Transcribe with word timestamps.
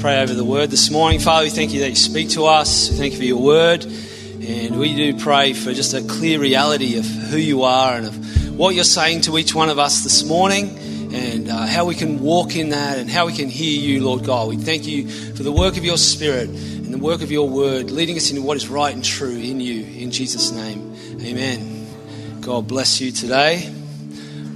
Pray 0.00 0.22
over 0.22 0.32
the 0.32 0.44
word 0.44 0.70
this 0.70 0.90
morning. 0.90 1.20
Father, 1.20 1.44
we 1.44 1.50
thank 1.50 1.74
you 1.74 1.80
that 1.80 1.90
you 1.90 1.94
speak 1.94 2.30
to 2.30 2.46
us. 2.46 2.90
We 2.90 2.96
thank 2.96 3.12
you 3.12 3.18
for 3.18 3.24
your 3.26 3.42
word. 3.42 3.84
And 3.84 4.78
we 4.78 4.94
do 4.94 5.18
pray 5.18 5.52
for 5.52 5.74
just 5.74 5.92
a 5.92 6.00
clear 6.00 6.40
reality 6.40 6.98
of 6.98 7.04
who 7.04 7.36
you 7.36 7.64
are 7.64 7.96
and 7.96 8.06
of 8.06 8.58
what 8.58 8.74
you're 8.74 8.84
saying 8.84 9.20
to 9.22 9.36
each 9.36 9.54
one 9.54 9.68
of 9.68 9.78
us 9.78 10.02
this 10.02 10.24
morning 10.24 10.78
and 11.12 11.50
uh, 11.50 11.66
how 11.66 11.84
we 11.84 11.94
can 11.94 12.18
walk 12.20 12.56
in 12.56 12.70
that 12.70 12.96
and 12.96 13.10
how 13.10 13.26
we 13.26 13.34
can 13.34 13.50
hear 13.50 13.78
you, 13.78 14.02
Lord 14.02 14.24
God. 14.24 14.48
We 14.48 14.56
thank 14.56 14.86
you 14.86 15.06
for 15.06 15.42
the 15.42 15.52
work 15.52 15.76
of 15.76 15.84
your 15.84 15.98
Spirit 15.98 16.48
and 16.48 16.94
the 16.94 16.98
work 16.98 17.20
of 17.20 17.30
your 17.30 17.46
word, 17.46 17.90
leading 17.90 18.16
us 18.16 18.30
into 18.30 18.40
what 18.40 18.56
is 18.56 18.68
right 18.68 18.94
and 18.94 19.04
true 19.04 19.36
in 19.36 19.60
you. 19.60 19.84
In 19.84 20.12
Jesus' 20.12 20.50
name, 20.50 20.96
amen. 21.20 22.40
God 22.40 22.66
bless 22.66 23.02
you 23.02 23.12
today. 23.12 23.70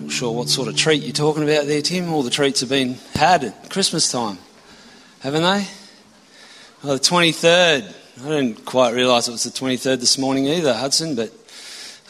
Not 0.01 0.11
sure 0.11 0.33
what 0.33 0.49
sort 0.49 0.69
of 0.69 0.77
treat 0.77 1.03
you're 1.03 1.13
talking 1.13 1.43
about 1.43 1.67
there, 1.67 1.83
Tim. 1.83 2.11
All 2.15 2.23
the 2.23 2.31
treats 2.31 2.61
have 2.61 2.71
been 2.71 2.95
had 3.15 3.45
at 3.45 3.69
Christmas 3.69 4.11
time, 4.11 4.39
haven't 5.25 5.43
they? 5.43 5.67
Oh, 6.85 6.93
the 6.93 7.01
23rd. 7.01 7.95
I 8.21 8.29
didn't 8.29 8.67
quite 8.67 8.93
realise 8.93 9.27
it 9.27 9.31
was 9.31 9.45
the 9.45 9.51
23rd 9.51 9.99
this 9.99 10.19
morning 10.19 10.47
either, 10.47 10.75
Hudson, 10.75 11.17
but 11.17 11.33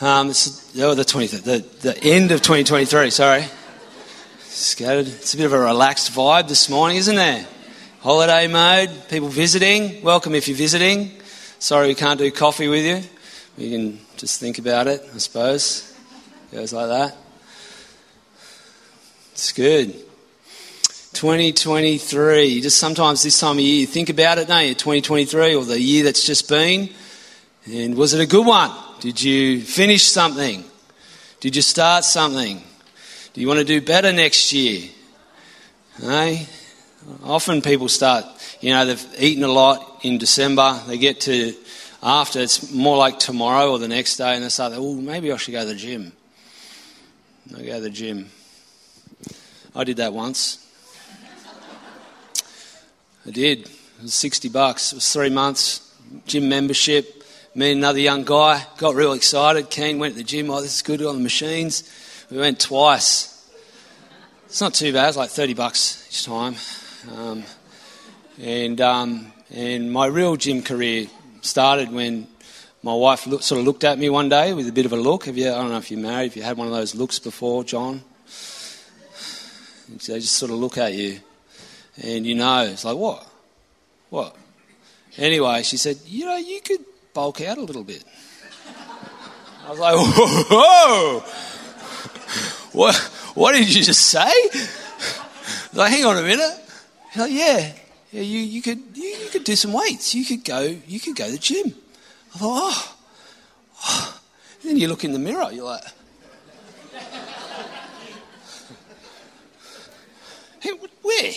um, 0.01 0.31
it's 0.31 0.77
oh, 0.81 0.97
the 0.97 1.05
23rd, 1.05 1.45
the, 1.45 1.93
the 1.93 2.03
end 2.03 2.33
of 2.33 2.43
2023, 2.43 3.11
sorry. 3.11 3.45
Scattered. 4.41 5.07
It's 5.07 5.33
a 5.33 5.37
bit 5.37 5.47
of 5.47 5.53
a 5.53 5.61
relaxed 5.61 6.13
vibe 6.13 6.49
this 6.49 6.69
morning, 6.69 6.97
isn't 6.97 7.15
there? 7.15 7.47
Holiday 8.01 8.49
mode, 8.49 8.91
people 9.09 9.29
visiting. 9.29 10.03
Welcome 10.03 10.35
if 10.35 10.49
you're 10.49 10.57
visiting. 10.57 11.13
Sorry 11.61 11.87
we 11.87 11.95
can't 11.95 12.19
do 12.19 12.29
coffee 12.33 12.67
with 12.67 12.85
you. 12.85 13.09
We 13.57 13.71
can 13.71 14.01
just 14.17 14.41
think 14.41 14.59
about 14.59 14.89
it, 14.89 15.09
I 15.15 15.19
suppose. 15.19 15.97
It 16.51 16.57
Goes 16.57 16.73
like 16.73 16.89
that. 16.89 17.17
It's 19.31 19.53
good. 19.53 19.95
2023. 21.25 22.61
Just 22.61 22.77
sometimes 22.77 23.23
this 23.23 23.41
time 23.41 23.57
of 23.57 23.61
year 23.61 23.81
you 23.81 23.87
think 23.87 24.11
about 24.11 24.37
it, 24.37 24.47
don't 24.47 24.67
you? 24.67 24.75
2023 24.75 25.55
or 25.55 25.65
the 25.65 25.81
year 25.81 26.05
that's 26.05 26.27
just 26.27 26.51
been. 26.51 26.91
And 27.65 27.97
was 27.97 28.13
it 28.13 28.21
a 28.21 28.27
good 28.27 28.47
one? 28.47 28.71
Did 29.01 29.23
you 29.23 29.63
finish 29.63 30.03
something? 30.03 30.63
Did 31.41 31.57
you 31.57 31.63
start 31.63 32.05
something? 32.05 32.63
Do 33.33 33.41
you 33.41 33.49
want 33.49 33.59
to 33.59 33.65
do 33.65 33.81
better 33.81 34.13
next 34.13 34.53
year? 34.53 34.91
Hey? 35.99 36.47
Often 37.23 37.63
people 37.63 37.89
start, 37.89 38.27
you 38.61 38.75
know, 38.75 38.85
they've 38.85 39.07
eaten 39.19 39.45
a 39.45 39.49
lot 39.49 40.01
in 40.03 40.19
December. 40.19 40.79
They 40.87 40.99
get 40.99 41.23
to 41.23 41.55
after, 42.03 42.41
it's 42.41 42.71
more 42.71 42.99
like 42.99 43.19
tomorrow 43.19 43.71
or 43.71 43.79
the 43.79 43.89
next 43.89 44.19
day, 44.19 44.35
and 44.35 44.45
they 44.45 44.51
start, 44.51 44.75
oh, 44.77 44.93
maybe 44.93 45.33
I 45.33 45.39
should 45.39 45.53
go 45.53 45.61
to 45.61 45.69
the 45.69 45.75
gym. 45.75 46.13
I 47.57 47.63
go 47.63 47.77
to 47.77 47.81
the 47.81 47.89
gym. 47.89 48.29
I 49.75 49.85
did 49.85 49.97
that 49.97 50.13
once. 50.13 50.64
I 53.27 53.31
did. 53.31 53.61
It 53.61 54.03
was 54.03 54.15
60 54.15 54.51
bucks. 54.51 54.93
It 54.93 54.97
was 54.97 55.13
three 55.13 55.31
months, 55.31 55.95
gym 56.27 56.49
membership. 56.49 57.25
Me 57.55 57.71
and 57.71 57.79
another 57.79 58.01
young 58.01 58.25
guy 58.25 58.67
got 58.77 58.95
real 58.95 59.13
excited. 59.13 59.71
Keen 59.71 59.99
went 59.99 60.15
to 60.15 60.19
the 60.19 60.25
gym. 60.25 60.51
Oh, 60.51 60.61
this 60.61 60.77
is 60.77 60.83
good 60.83 61.03
on 61.03 61.17
the 61.17 61.23
machines. 61.23 61.91
We 62.31 62.39
went 62.39 62.61
twice. 62.61 63.31
It's 64.47 64.61
not 64.61 64.75
too 64.75 64.93
bad. 64.93 65.09
It's 65.09 65.17
like 65.17 65.31
30 65.31 65.55
bucks 65.55 66.07
each 66.11 66.25
time. 66.27 66.57
Um, 67.17 67.45
and, 68.41 68.81
um, 68.81 69.33
and 69.51 69.91
my 69.91 70.07
real 70.07 70.37
gym 70.37 70.63
career 70.63 71.07
started 71.41 71.93
when 71.93 72.27
my 72.83 72.95
wife 72.95 73.27
look, 73.27 73.43
sort 73.43 73.61
of 73.61 73.65
looked 73.65 73.85
at 73.85 73.99
me 73.99 74.11
one 74.11 74.29
day 74.29 74.53
with 74.53 74.69
a 74.69 74.73
bit 74.73 74.85
of 74.85 74.93
a 74.93 74.97
look. 74.97 75.25
Have 75.25 75.39
you, 75.39 75.51
I 75.51 75.55
don't 75.55 75.71
know 75.71 75.79
if 75.79 75.91
you're 75.91 76.01
married, 76.01 76.27
if 76.27 76.37
you 76.37 76.43
had 76.43 76.59
one 76.59 76.67
of 76.67 76.75
those 76.75 76.95
looks 76.95 77.19
before, 77.19 77.65
John. 77.65 78.03
They 79.89 80.19
just 80.21 80.33
sort 80.33 80.51
of 80.51 80.59
look 80.59 80.77
at 80.77 80.93
you, 80.93 81.21
and 82.03 82.27
you 82.27 82.35
know, 82.35 82.65
it's 82.65 82.85
like, 82.85 82.97
what? 82.97 83.25
What? 84.11 84.37
Anyway, 85.17 85.63
she 85.63 85.77
said, 85.77 85.97
you 86.07 86.27
know, 86.27 86.37
you 86.37 86.61
could 86.61 86.81
bulk 87.13 87.41
out 87.41 87.59
a 87.59 87.63
little 87.63 87.85
bit. 87.85 88.03
I 89.67 89.71
was 89.71 89.79
like, 89.79 89.95
whoa! 89.97 91.21
What, 92.73 92.97
what 93.35 93.53
did 93.53 93.73
you 93.73 93.83
just 93.83 94.09
say? 94.09 94.33
like, 95.73 95.93
hang 95.93 96.05
on 96.05 96.19
a 96.19 96.23
minute. 96.23 96.61
Like, 97.17 97.31
yeah, 97.31 97.73
yeah, 98.11 98.21
you, 98.21 98.41
you 98.41 98.61
could 98.61 98.83
you, 98.95 99.05
you, 99.05 99.29
could 99.31 99.45
do 99.45 99.55
some 99.55 99.73
weights. 99.73 100.13
You 100.15 100.25
could 100.25 100.45
go 100.45 100.77
you 100.87 100.99
could 100.99 101.15
go 101.15 101.27
to 101.27 101.33
the 101.33 101.39
gym. 101.39 101.75
I 102.35 102.39
thought, 102.39 102.73
oh. 102.73 102.97
oh. 103.87 104.21
Then 104.65 104.79
you 104.79 104.89
look 104.89 105.05
in 105.05 105.13
the 105.13 105.19
mirror, 105.19 105.51
you're 105.53 105.65
like, 105.65 105.83
hey, 110.61 110.71
where? 111.03 111.33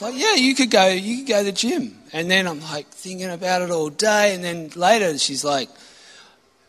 It's 0.00 0.08
like, 0.08 0.18
yeah, 0.18 0.34
you 0.34 0.54
could 0.54 0.70
go, 0.70 0.88
you 0.88 1.18
could 1.18 1.26
go 1.26 1.38
to 1.40 1.44
the 1.44 1.52
gym. 1.52 1.94
And 2.14 2.30
then 2.30 2.46
I'm 2.46 2.62
like 2.62 2.88
thinking 2.88 3.28
about 3.28 3.60
it 3.60 3.70
all 3.70 3.90
day. 3.90 4.34
And 4.34 4.42
then 4.42 4.70
later 4.74 5.18
she's 5.18 5.44
like, 5.44 5.68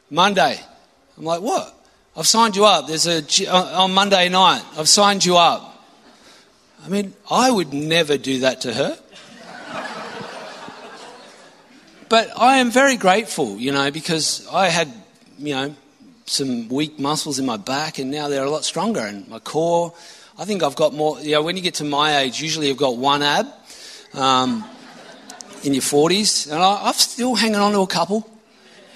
Monday. 0.10 0.60
I'm 1.18 1.24
like, 1.24 1.40
what? 1.40 1.74
I've 2.18 2.28
signed 2.28 2.58
you 2.58 2.66
up. 2.66 2.88
There's 2.88 3.08
a 3.08 3.24
uh, 3.50 3.84
on 3.84 3.94
Monday 3.94 4.28
night. 4.28 4.66
I've 4.78 4.90
signed 4.90 5.24
you 5.24 5.38
up. 5.38 5.82
I 6.84 6.90
mean, 6.90 7.14
I 7.30 7.50
would 7.50 7.72
never 7.72 8.18
do 8.18 8.40
that 8.40 8.60
to 8.62 8.74
her. 8.74 9.00
but 12.10 12.38
I 12.38 12.58
am 12.58 12.70
very 12.70 12.98
grateful, 12.98 13.56
you 13.56 13.72
know, 13.72 13.92
because 13.92 14.46
I 14.52 14.68
had, 14.68 14.92
you 15.38 15.56
know, 15.56 15.76
some 16.26 16.68
weak 16.68 17.00
muscles 17.00 17.40
in 17.40 17.46
my 17.46 17.56
back, 17.56 17.98
and 17.98 18.12
now 18.12 18.28
they're 18.28 18.44
a 18.44 18.50
lot 18.50 18.66
stronger, 18.66 19.00
and 19.00 19.26
my 19.30 19.40
core. 19.40 19.94
I 20.38 20.46
think 20.46 20.64
I've 20.64 20.76
got 20.76 20.94
more. 20.94 21.20
You 21.20 21.34
know, 21.34 21.44
when 21.44 21.58
you 21.58 21.62
get 21.62 21.76
to 21.76 21.84
my 21.84 22.20
age, 22.20 22.42
usually 22.42 22.68
you've 22.68 22.78
got 22.78 22.98
one 22.98 23.22
ab 23.22 23.48
um, 24.14 24.64
in 25.64 25.74
your 25.74 25.82
40s, 25.82 26.52
and 26.52 26.62
I, 26.62 26.88
I'm 26.88 26.94
still 26.94 27.36
hanging 27.36 27.58
on 27.58 27.74
to 27.74 27.82
a 27.82 27.88
couple. 27.88 28.30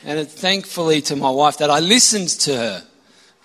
And 0.06 0.20
it, 0.20 0.30
thankfully 0.30 1.02
to 1.02 1.16
my 1.16 1.30
wife 1.30 1.58
that 1.58 1.70
I 1.70 1.80
listened 1.80 2.30
to 2.42 2.56
her. 2.56 2.84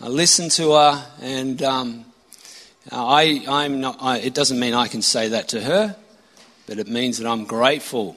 I 0.00 0.08
listened 0.08 0.50
to 0.52 0.72
her, 0.72 1.06
and 1.20 1.62
um, 1.62 2.04
I, 2.92 3.44
I'm 3.48 3.80
not. 3.80 3.98
I, 4.00 4.18
it 4.18 4.34
doesn't 4.34 4.58
mean 4.58 4.74
I 4.74 4.88
can 4.88 5.02
say 5.02 5.28
that 5.28 5.48
to 5.48 5.60
her, 5.60 5.96
but 6.66 6.78
it 6.78 6.88
means 6.88 7.18
that 7.18 7.26
I'm 7.26 7.44
grateful. 7.44 8.16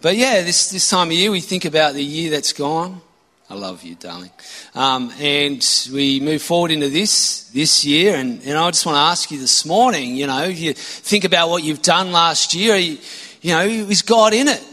But 0.00 0.16
yeah, 0.16 0.42
this 0.42 0.70
this 0.70 0.88
time 0.88 1.08
of 1.08 1.14
year 1.14 1.30
we 1.30 1.40
think 1.40 1.64
about 1.64 1.94
the 1.94 2.04
year 2.04 2.30
that's 2.30 2.52
gone. 2.52 3.02
I 3.48 3.54
love 3.54 3.84
you, 3.84 3.94
darling. 3.94 4.32
Um, 4.74 5.12
and 5.20 5.64
we 5.92 6.18
move 6.18 6.42
forward 6.42 6.72
into 6.72 6.88
this 6.88 7.48
this 7.50 7.84
year, 7.84 8.16
and, 8.16 8.42
and 8.42 8.58
I 8.58 8.68
just 8.70 8.84
want 8.84 8.96
to 8.96 9.00
ask 9.00 9.30
you 9.30 9.38
this 9.38 9.64
morning. 9.64 10.16
You 10.16 10.26
know, 10.26 10.46
you 10.46 10.72
think 10.72 11.22
about 11.22 11.48
what 11.48 11.62
you've 11.62 11.82
done 11.82 12.10
last 12.10 12.54
year. 12.54 12.74
You, 12.74 12.98
you 13.42 13.52
know, 13.52 13.62
is 13.62 14.02
God 14.02 14.34
in 14.34 14.48
it? 14.48 14.64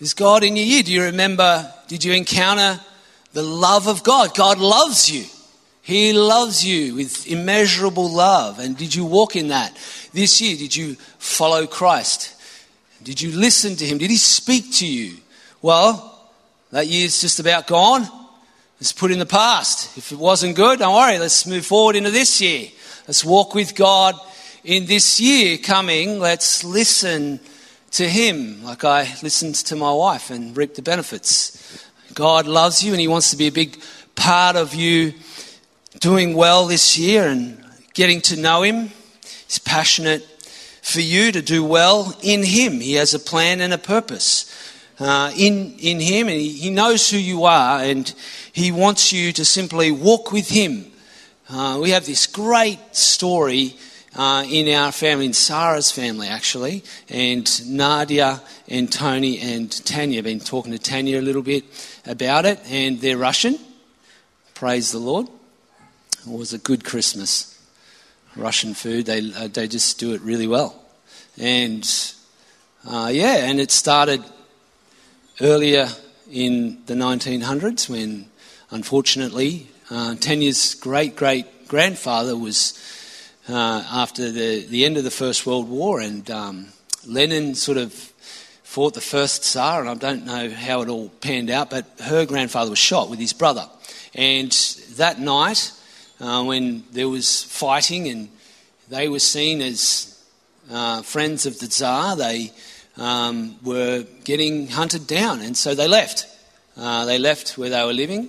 Is 0.00 0.14
God 0.14 0.42
in 0.42 0.56
your 0.56 0.64
year? 0.64 0.82
Do 0.82 0.90
you 0.90 1.02
remember? 1.02 1.70
Did 1.86 2.02
you 2.02 2.14
encounter 2.14 2.80
the 3.34 3.42
love 3.42 3.88
of 3.88 4.02
God? 4.02 4.34
God 4.34 4.58
loves 4.58 5.10
you. 5.10 5.26
He 5.82 6.14
loves 6.14 6.64
you 6.64 6.94
with 6.94 7.26
immeasurable 7.26 8.10
love. 8.10 8.58
And 8.58 8.74
did 8.74 8.94
you 8.94 9.04
walk 9.04 9.36
in 9.36 9.48
that 9.48 9.76
this 10.14 10.40
year? 10.40 10.56
Did 10.56 10.74
you 10.74 10.94
follow 11.18 11.66
Christ? 11.66 12.34
Did 13.02 13.20
you 13.20 13.32
listen 13.32 13.76
to 13.76 13.84
Him? 13.84 13.98
Did 13.98 14.10
He 14.10 14.16
speak 14.16 14.72
to 14.76 14.86
you? 14.86 15.18
Well, 15.60 16.19
that 16.70 16.86
year's 16.86 17.20
just 17.20 17.40
about 17.40 17.66
gone. 17.66 18.06
Let's 18.78 18.92
put 18.92 19.10
in 19.10 19.18
the 19.18 19.26
past. 19.26 19.98
If 19.98 20.12
it 20.12 20.18
wasn't 20.18 20.56
good, 20.56 20.78
don't 20.78 20.94
worry. 20.94 21.18
Let's 21.18 21.46
move 21.46 21.66
forward 21.66 21.96
into 21.96 22.10
this 22.10 22.40
year. 22.40 22.68
Let's 23.06 23.24
walk 23.24 23.54
with 23.54 23.74
God 23.74 24.14
in 24.64 24.86
this 24.86 25.20
year 25.20 25.58
coming. 25.58 26.20
Let's 26.20 26.64
listen 26.64 27.40
to 27.92 28.08
Him 28.08 28.62
like 28.62 28.84
I 28.84 29.02
listened 29.22 29.56
to 29.56 29.76
my 29.76 29.92
wife 29.92 30.30
and 30.30 30.56
reap 30.56 30.76
the 30.76 30.82
benefits. 30.82 31.84
God 32.14 32.46
loves 32.46 32.82
you 32.82 32.92
and 32.92 33.00
He 33.00 33.08
wants 33.08 33.30
to 33.32 33.36
be 33.36 33.48
a 33.48 33.52
big 33.52 33.80
part 34.14 34.56
of 34.56 34.74
you 34.74 35.12
doing 35.98 36.34
well 36.34 36.66
this 36.66 36.96
year 36.96 37.26
and 37.26 37.62
getting 37.94 38.20
to 38.22 38.40
know 38.40 38.62
Him. 38.62 38.90
He's 39.46 39.58
passionate 39.58 40.22
for 40.82 41.00
you 41.00 41.32
to 41.32 41.42
do 41.42 41.64
well 41.64 42.16
in 42.22 42.44
Him. 42.44 42.80
He 42.80 42.94
has 42.94 43.12
a 43.12 43.18
plan 43.18 43.60
and 43.60 43.72
a 43.72 43.78
purpose 43.78 44.46
uh, 45.00 45.32
in, 45.36 45.74
in 45.78 45.98
Him, 45.98 46.28
and 46.28 46.38
he, 46.38 46.50
he, 46.50 46.70
knows 46.70 47.10
who 47.10 47.16
you 47.16 47.44
are, 47.44 47.82
and 47.82 48.12
He 48.52 48.70
wants 48.70 49.12
you 49.12 49.32
to 49.32 49.44
simply 49.44 49.90
walk 49.90 50.30
with 50.30 50.48
Him. 50.48 50.86
Uh, 51.48 51.78
we 51.82 51.90
have 51.90 52.06
this 52.06 52.26
great 52.26 52.78
story 52.92 53.76
uh, 54.14 54.44
in 54.48 54.68
our 54.74 54.92
family, 54.92 55.26
in 55.26 55.32
Sarah's 55.32 55.90
family 55.90 56.28
actually, 56.28 56.84
and 57.08 57.68
Nadia 57.68 58.40
and 58.68 58.92
Tony 58.92 59.38
and 59.40 59.70
Tanya. 59.86 60.18
I've 60.18 60.24
been 60.24 60.40
talking 60.40 60.72
to 60.72 60.78
Tanya 60.78 61.20
a 61.20 61.22
little 61.22 61.42
bit 61.42 61.64
about 62.06 62.44
it, 62.44 62.60
and 62.70 63.00
they're 63.00 63.16
Russian. 63.16 63.58
Praise 64.54 64.92
the 64.92 64.98
Lord. 64.98 65.26
It 66.26 66.30
was 66.30 66.52
a 66.52 66.58
good 66.58 66.84
Christmas. 66.84 67.58
Russian 68.36 68.74
food, 68.74 69.06
they, 69.06 69.32
uh, 69.32 69.48
they 69.48 69.66
just 69.66 69.98
do 69.98 70.12
it 70.12 70.20
really 70.20 70.46
well. 70.46 70.80
And 71.38 71.88
uh, 72.86 73.10
yeah, 73.12 73.48
and 73.48 73.58
it 73.58 73.70
started 73.70 74.22
earlier 75.40 75.88
in 76.30 76.84
the 76.86 76.94
1900s 76.94 77.88
when, 77.88 78.26
unfortunately, 78.70 79.68
uh, 79.90 80.14
Tanya's 80.16 80.74
great 80.74 81.16
great 81.16 81.68
grandfather 81.68 82.36
was 82.36 82.78
uh, 83.48 83.84
after 83.90 84.30
the, 84.30 84.66
the 84.66 84.84
end 84.84 84.96
of 84.96 85.04
the 85.04 85.10
First 85.10 85.46
World 85.46 85.68
War, 85.68 86.00
and 86.00 86.30
um, 86.30 86.66
Lenin 87.06 87.54
sort 87.54 87.78
of 87.78 87.92
fought 88.62 88.94
the 88.94 89.00
first 89.00 89.42
Tsar, 89.42 89.80
and 89.80 89.88
I 89.88 89.94
don't 89.94 90.26
know 90.26 90.50
how 90.50 90.82
it 90.82 90.88
all 90.88 91.08
panned 91.20 91.50
out, 91.50 91.70
but 91.70 91.86
her 92.00 92.26
grandfather 92.26 92.70
was 92.70 92.78
shot 92.78 93.10
with 93.10 93.18
his 93.18 93.32
brother. 93.32 93.68
And 94.14 94.52
that 94.96 95.18
night, 95.18 95.72
uh, 96.20 96.44
when 96.44 96.84
there 96.92 97.08
was 97.08 97.42
fighting 97.42 98.08
and 98.08 98.28
they 98.88 99.08
were 99.08 99.18
seen 99.18 99.60
as 99.62 100.22
uh, 100.70 101.02
friends 101.02 101.46
of 101.46 101.58
the 101.58 101.66
Tsar, 101.66 102.14
they 102.14 102.52
um, 103.00 103.56
were 103.64 104.04
getting 104.24 104.68
hunted 104.68 105.06
down, 105.06 105.40
and 105.40 105.56
so 105.56 105.74
they 105.74 105.88
left. 105.88 106.26
Uh, 106.76 107.04
they 107.06 107.18
left 107.18 107.58
where 107.58 107.70
they 107.70 107.84
were 107.84 107.92
living 107.92 108.28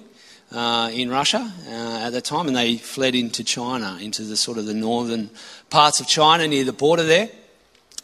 uh, 0.52 0.90
in 0.94 1.10
Russia 1.10 1.52
uh, 1.68 2.00
at 2.04 2.10
the 2.12 2.22
time, 2.22 2.48
and 2.48 2.56
they 2.56 2.78
fled 2.78 3.14
into 3.14 3.44
China, 3.44 4.00
into 4.02 4.24
the 4.24 4.38
sort 4.38 4.58
of 4.58 4.66
the 4.66 4.74
northern 4.74 5.30
parts 5.70 6.00
of 6.00 6.08
China 6.08 6.48
near 6.48 6.64
the 6.64 6.74
border 6.74 7.04
there. 7.04 7.30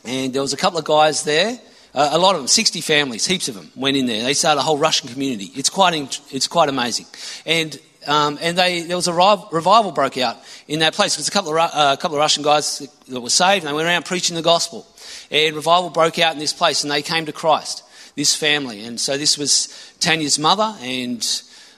And 0.04 0.34
there 0.34 0.42
was 0.42 0.54
a 0.54 0.58
couple 0.58 0.78
of 0.78 0.86
guys 0.86 1.24
there. 1.24 1.60
Uh, 1.94 2.10
a 2.12 2.20
lot 2.20 2.36
of 2.36 2.42
them, 2.42 2.48
60 2.48 2.82
families, 2.82 3.26
heaps 3.26 3.48
of 3.48 3.56
them 3.56 3.72
went 3.76 3.98
in 3.98 4.06
there. 4.06 4.24
They 4.24 4.34
started 4.34 4.60
a 4.60 4.64
whole 4.64 4.78
Russian 4.78 5.10
community. 5.10 5.52
It's 5.56 5.70
quite, 5.70 5.94
it's 6.32 6.48
quite 6.48 6.70
amazing. 6.70 7.08
And 7.46 7.80
um, 8.08 8.40
and 8.42 8.58
they, 8.58 8.84
there 8.84 8.96
was 8.96 9.10
a 9.10 9.14
revival 9.14 9.92
broke 9.92 10.18
out 10.18 10.38
in 10.68 10.80
that 10.80 10.94
place. 10.94 11.16
Because 11.16 11.28
a 11.28 11.32
couple 11.32 11.52
of, 11.52 11.58
uh, 11.58 11.96
a 11.98 12.02
couple 12.02 12.16
of 12.16 12.22
Russian 12.22 12.42
guys 12.42 12.80
that 13.10 13.20
were 13.20 13.30
saved, 13.30 13.66
and 13.66 13.70
they 13.70 13.76
went 13.76 13.86
around 13.86 14.06
preaching 14.06 14.36
the 14.36 14.42
gospel. 14.42 14.88
And 15.30 15.56
revival 15.56 15.90
broke 15.90 16.20
out 16.20 16.34
in 16.34 16.40
this 16.40 16.54
place, 16.54 16.84
and 16.84 16.92
they 16.92 17.02
came 17.02 17.26
to 17.26 17.34
Christ, 17.34 17.84
this 18.16 18.36
family. 18.36 18.86
And 18.86 19.00
so 19.00 19.18
this 19.18 19.38
was 19.38 19.94
Tanya's 20.00 20.40
mother 20.40 20.76
and 20.82 21.26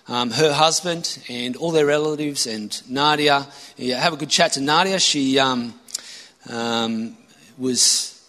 um, 0.07 0.31
her 0.31 0.53
husband 0.53 1.23
and 1.29 1.55
all 1.55 1.71
their 1.71 1.85
relatives 1.85 2.47
and 2.47 2.81
Nadia. 2.89 3.47
Yeah, 3.77 3.99
have 3.99 4.13
a 4.13 4.17
good 4.17 4.29
chat 4.29 4.53
to 4.53 4.61
Nadia. 4.61 4.99
She 4.99 5.39
um, 5.39 5.73
um, 6.49 7.17
was, 7.57 8.23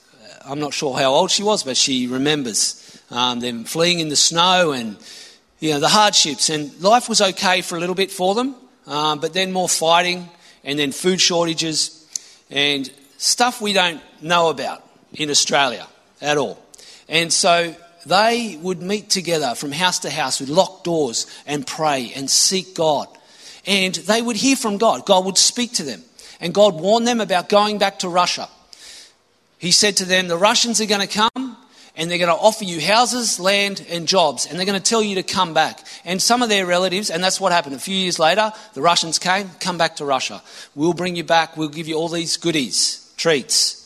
I'm 0.44 0.60
not 0.60 0.74
sure 0.74 0.96
how 0.96 1.12
old 1.12 1.30
she 1.30 1.42
was, 1.42 1.64
but 1.64 1.76
she 1.76 2.06
remembers 2.06 3.00
um, 3.10 3.40
them 3.40 3.64
fleeing 3.64 4.00
in 4.00 4.08
the 4.08 4.16
snow 4.16 4.72
and 4.72 4.96
you 5.58 5.72
know, 5.72 5.80
the 5.80 5.88
hardships. 5.88 6.48
And 6.50 6.78
life 6.80 7.08
was 7.08 7.20
okay 7.20 7.60
for 7.60 7.76
a 7.76 7.80
little 7.80 7.94
bit 7.94 8.10
for 8.10 8.34
them, 8.34 8.54
um, 8.86 9.20
but 9.20 9.34
then 9.34 9.52
more 9.52 9.68
fighting 9.68 10.28
and 10.64 10.78
then 10.78 10.92
food 10.92 11.20
shortages 11.20 11.96
and 12.50 12.90
stuff 13.16 13.60
we 13.60 13.72
don't 13.72 14.00
know 14.22 14.48
about 14.48 14.89
in 15.14 15.30
Australia 15.30 15.86
at 16.20 16.36
all. 16.36 16.62
And 17.08 17.32
so 17.32 17.74
they 18.06 18.58
would 18.62 18.82
meet 18.82 19.10
together 19.10 19.54
from 19.54 19.72
house 19.72 20.00
to 20.00 20.10
house 20.10 20.40
with 20.40 20.48
locked 20.48 20.84
doors 20.84 21.26
and 21.46 21.66
pray 21.66 22.12
and 22.14 22.30
seek 22.30 22.74
God. 22.74 23.08
And 23.66 23.94
they 23.94 24.22
would 24.22 24.36
hear 24.36 24.56
from 24.56 24.78
God. 24.78 25.04
God 25.06 25.24
would 25.26 25.38
speak 25.38 25.74
to 25.74 25.82
them. 25.82 26.02
And 26.40 26.54
God 26.54 26.80
warned 26.80 27.06
them 27.06 27.20
about 27.20 27.48
going 27.48 27.78
back 27.78 27.98
to 28.00 28.08
Russia. 28.08 28.48
He 29.58 29.72
said 29.72 29.98
to 29.98 30.06
them, 30.06 30.28
The 30.28 30.38
Russians 30.38 30.80
are 30.80 30.86
going 30.86 31.06
to 31.06 31.30
come 31.34 31.56
and 31.96 32.10
they're 32.10 32.18
going 32.18 32.34
to 32.34 32.42
offer 32.42 32.64
you 32.64 32.80
houses, 32.80 33.38
land, 33.38 33.84
and 33.90 34.08
jobs, 34.08 34.46
and 34.46 34.58
they're 34.58 34.64
going 34.64 34.80
to 34.80 34.84
tell 34.88 35.02
you 35.02 35.16
to 35.16 35.22
come 35.22 35.52
back. 35.52 35.80
And 36.04 36.22
some 36.22 36.42
of 36.42 36.48
their 36.48 36.64
relatives, 36.64 37.10
and 37.10 37.22
that's 37.22 37.40
what 37.40 37.52
happened. 37.52 37.74
A 37.74 37.78
few 37.78 37.94
years 37.94 38.18
later, 38.18 38.52
the 38.72 38.80
Russians 38.80 39.18
came, 39.18 39.50
come 39.60 39.76
back 39.76 39.96
to 39.96 40.04
Russia. 40.06 40.40
We'll 40.74 40.94
bring 40.94 41.16
you 41.16 41.24
back, 41.24 41.56
we'll 41.56 41.68
give 41.68 41.88
you 41.88 41.96
all 41.96 42.08
these 42.08 42.38
goodies, 42.38 43.12
treats. 43.18 43.79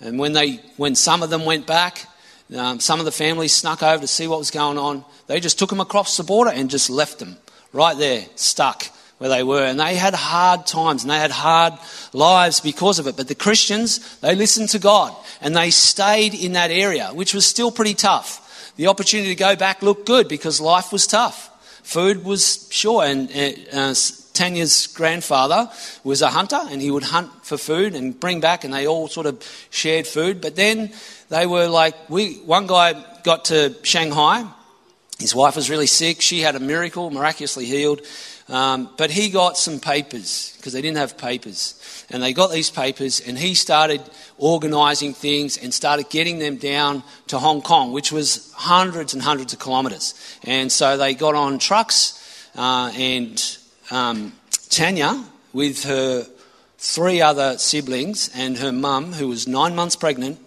And 0.00 0.18
when, 0.18 0.32
they, 0.32 0.60
when 0.76 0.94
some 0.94 1.22
of 1.22 1.30
them 1.30 1.44
went 1.44 1.66
back, 1.66 2.06
um, 2.54 2.80
some 2.80 2.98
of 3.00 3.06
the 3.06 3.12
families 3.12 3.52
snuck 3.52 3.82
over 3.82 4.00
to 4.00 4.06
see 4.06 4.28
what 4.28 4.38
was 4.38 4.50
going 4.50 4.78
on. 4.78 5.04
They 5.26 5.40
just 5.40 5.58
took 5.58 5.70
them 5.70 5.80
across 5.80 6.16
the 6.16 6.22
border 6.22 6.50
and 6.50 6.70
just 6.70 6.90
left 6.90 7.18
them 7.18 7.36
right 7.72 7.96
there, 7.96 8.26
stuck 8.36 8.84
where 9.18 9.30
they 9.30 9.42
were. 9.42 9.64
And 9.64 9.80
they 9.80 9.96
had 9.96 10.14
hard 10.14 10.66
times 10.66 11.02
and 11.02 11.10
they 11.10 11.18
had 11.18 11.30
hard 11.30 11.74
lives 12.12 12.60
because 12.60 12.98
of 12.98 13.06
it. 13.06 13.16
But 13.16 13.28
the 13.28 13.34
Christians, 13.34 14.18
they 14.20 14.34
listened 14.34 14.68
to 14.70 14.78
God 14.78 15.16
and 15.40 15.56
they 15.56 15.70
stayed 15.70 16.34
in 16.34 16.52
that 16.52 16.70
area, 16.70 17.08
which 17.08 17.34
was 17.34 17.46
still 17.46 17.72
pretty 17.72 17.94
tough. 17.94 18.74
The 18.76 18.88
opportunity 18.88 19.30
to 19.30 19.34
go 19.34 19.56
back 19.56 19.82
looked 19.82 20.06
good 20.06 20.28
because 20.28 20.60
life 20.60 20.92
was 20.92 21.06
tough. 21.06 21.50
Food 21.82 22.24
was 22.24 22.68
sure, 22.70 23.04
and 23.04 23.30
uh, 23.72 23.94
Tanya's 24.36 24.86
grandfather 24.86 25.68
was 26.04 26.22
a 26.22 26.28
hunter 26.28 26.60
and 26.70 26.80
he 26.80 26.90
would 26.90 27.02
hunt 27.02 27.30
for 27.44 27.56
food 27.58 27.94
and 27.94 28.18
bring 28.18 28.40
back, 28.40 28.64
and 28.64 28.72
they 28.72 28.86
all 28.86 29.08
sort 29.08 29.26
of 29.26 29.42
shared 29.70 30.06
food. 30.06 30.40
But 30.40 30.54
then 30.54 30.92
they 31.30 31.46
were 31.46 31.66
like, 31.66 31.94
we, 32.08 32.34
one 32.44 32.66
guy 32.66 32.94
got 33.24 33.46
to 33.46 33.74
Shanghai. 33.82 34.44
His 35.18 35.34
wife 35.34 35.56
was 35.56 35.70
really 35.70 35.86
sick. 35.86 36.20
She 36.20 36.40
had 36.40 36.54
a 36.54 36.60
miracle, 36.60 37.10
miraculously 37.10 37.64
healed. 37.64 38.02
Um, 38.48 38.90
but 38.96 39.10
he 39.10 39.30
got 39.30 39.58
some 39.58 39.80
papers 39.80 40.54
because 40.56 40.72
they 40.72 40.82
didn't 40.82 40.98
have 40.98 41.18
papers. 41.18 42.04
And 42.10 42.22
they 42.22 42.32
got 42.32 42.52
these 42.52 42.70
papers, 42.70 43.20
and 43.20 43.36
he 43.36 43.54
started 43.54 44.00
organising 44.38 45.14
things 45.14 45.56
and 45.56 45.74
started 45.74 46.08
getting 46.10 46.38
them 46.38 46.56
down 46.56 47.02
to 47.26 47.38
Hong 47.38 47.62
Kong, 47.62 47.92
which 47.92 48.12
was 48.12 48.52
hundreds 48.54 49.14
and 49.14 49.22
hundreds 49.22 49.52
of 49.52 49.58
kilometres. 49.58 50.14
And 50.44 50.70
so 50.70 50.96
they 50.96 51.14
got 51.14 51.34
on 51.34 51.58
trucks, 51.58 52.48
uh, 52.54 52.92
and 52.94 53.58
um, 53.90 54.32
Tanya, 54.68 55.24
with 55.52 55.84
her 55.84 56.26
three 56.78 57.20
other 57.20 57.58
siblings 57.58 58.30
and 58.34 58.58
her 58.58 58.72
mum, 58.72 59.12
who 59.12 59.28
was 59.28 59.48
nine 59.48 59.74
months 59.74 59.96
pregnant, 59.96 60.38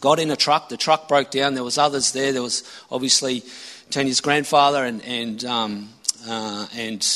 got 0.00 0.18
in 0.18 0.30
a 0.30 0.36
truck. 0.36 0.68
The 0.68 0.76
truck 0.76 1.08
broke 1.08 1.30
down. 1.30 1.54
There 1.54 1.64
was 1.64 1.78
others 1.78 2.12
there. 2.12 2.32
There 2.32 2.42
was 2.42 2.64
obviously 2.90 3.42
Tanya's 3.90 4.20
grandfather 4.20 4.84
and 4.84 5.02
and 5.04 5.44
um, 5.44 5.88
uh, 6.26 6.66
and 6.74 7.06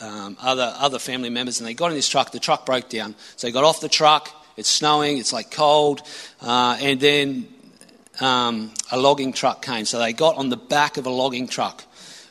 um, 0.00 0.36
other, 0.40 0.74
other 0.78 0.98
family 0.98 1.30
members, 1.30 1.60
and 1.60 1.68
they 1.68 1.74
got 1.74 1.90
in 1.90 1.94
this 1.94 2.08
truck. 2.08 2.32
The 2.32 2.40
truck 2.40 2.66
broke 2.66 2.88
down. 2.88 3.14
So 3.36 3.46
they 3.46 3.52
got 3.52 3.64
off 3.64 3.80
the 3.80 3.88
truck. 3.88 4.30
It's 4.56 4.68
snowing, 4.68 5.18
it's 5.18 5.32
like 5.32 5.50
cold, 5.50 6.02
uh, 6.42 6.76
and 6.80 7.00
then 7.00 7.48
um, 8.20 8.72
a 8.90 8.98
logging 8.98 9.32
truck 9.32 9.62
came. 9.62 9.84
So 9.86 9.98
they 9.98 10.12
got 10.12 10.36
on 10.36 10.50
the 10.50 10.56
back 10.56 10.96
of 10.96 11.06
a 11.06 11.10
logging 11.10 11.48
truck. 11.48 11.84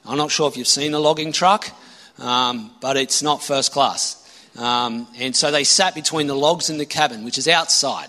I'm 0.06 0.18
not 0.18 0.30
sure 0.30 0.48
if 0.48 0.58
you've 0.58 0.68
seen 0.68 0.94
a 0.94 1.00
logging 1.00 1.32
truck, 1.32 1.72
um, 2.20 2.72
but 2.82 2.98
it's 2.98 3.22
not 3.22 3.44
first 3.44 3.72
class. 3.72 4.16
Um, 4.58 5.08
and 5.18 5.36
so 5.36 5.52
they 5.52 5.64
sat 5.64 5.96
between 5.96 6.28
the 6.28 6.36
logs 6.36 6.70
in 6.70 6.78
the 6.78 6.86
cabin, 6.86 7.24
which 7.24 7.38
is 7.38 7.48
outside. 7.48 8.08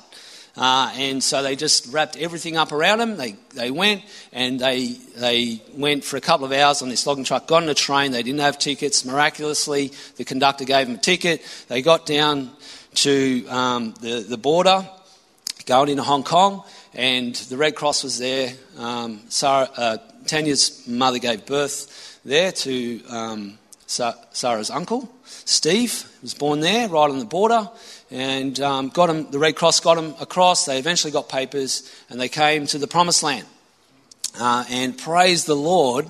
Uh, 0.56 0.92
and 0.96 1.22
so 1.22 1.42
they 1.42 1.54
just 1.54 1.92
wrapped 1.92 2.16
everything 2.16 2.56
up 2.56 2.72
around 2.72 2.98
them. 2.98 3.16
They, 3.16 3.36
they 3.54 3.70
went 3.70 4.02
and 4.32 4.58
they, 4.58 4.88
they 5.16 5.62
went 5.74 6.04
for 6.04 6.16
a 6.16 6.20
couple 6.20 6.44
of 6.44 6.52
hours 6.52 6.82
on 6.82 6.88
this 6.88 7.06
logging 7.06 7.24
truck, 7.24 7.46
got 7.46 7.62
on 7.62 7.68
a 7.68 7.74
train. 7.74 8.12
They 8.12 8.22
didn't 8.22 8.40
have 8.40 8.58
tickets. 8.58 9.04
Miraculously, 9.04 9.92
the 10.16 10.24
conductor 10.24 10.64
gave 10.64 10.86
them 10.86 10.96
a 10.96 10.98
ticket. 10.98 11.42
They 11.68 11.82
got 11.82 12.04
down 12.04 12.50
to 12.96 13.46
um, 13.46 13.94
the, 14.00 14.20
the 14.28 14.36
border, 14.36 14.88
going 15.66 15.90
into 15.90 16.02
Hong 16.02 16.24
Kong, 16.24 16.64
and 16.94 17.34
the 17.34 17.56
Red 17.56 17.76
Cross 17.76 18.02
was 18.02 18.18
there. 18.18 18.52
Um, 18.76 19.20
Sarah, 19.28 19.68
uh, 19.76 19.96
Tanya's 20.26 20.86
mother 20.88 21.18
gave 21.18 21.46
birth 21.46 22.18
there 22.24 22.50
to 22.50 23.02
um, 23.08 23.58
Sarah's 23.90 24.70
uncle, 24.70 25.10
Steve, 25.24 26.08
was 26.22 26.34
born 26.34 26.60
there, 26.60 26.88
right 26.88 27.10
on 27.10 27.18
the 27.18 27.24
border 27.24 27.68
and 28.10 28.58
um, 28.60 28.88
got 28.88 29.06
them, 29.06 29.30
the 29.30 29.38
Red 29.38 29.56
Cross 29.56 29.80
got 29.80 29.98
him 29.98 30.14
across. 30.20 30.64
They 30.64 30.78
eventually 30.78 31.12
got 31.12 31.28
papers 31.28 31.90
and 32.08 32.20
they 32.20 32.28
came 32.28 32.66
to 32.66 32.78
the 32.78 32.86
Promised 32.86 33.22
Land. 33.22 33.46
Uh, 34.38 34.64
and 34.70 34.96
praise 34.96 35.44
the 35.44 35.56
Lord 35.56 36.06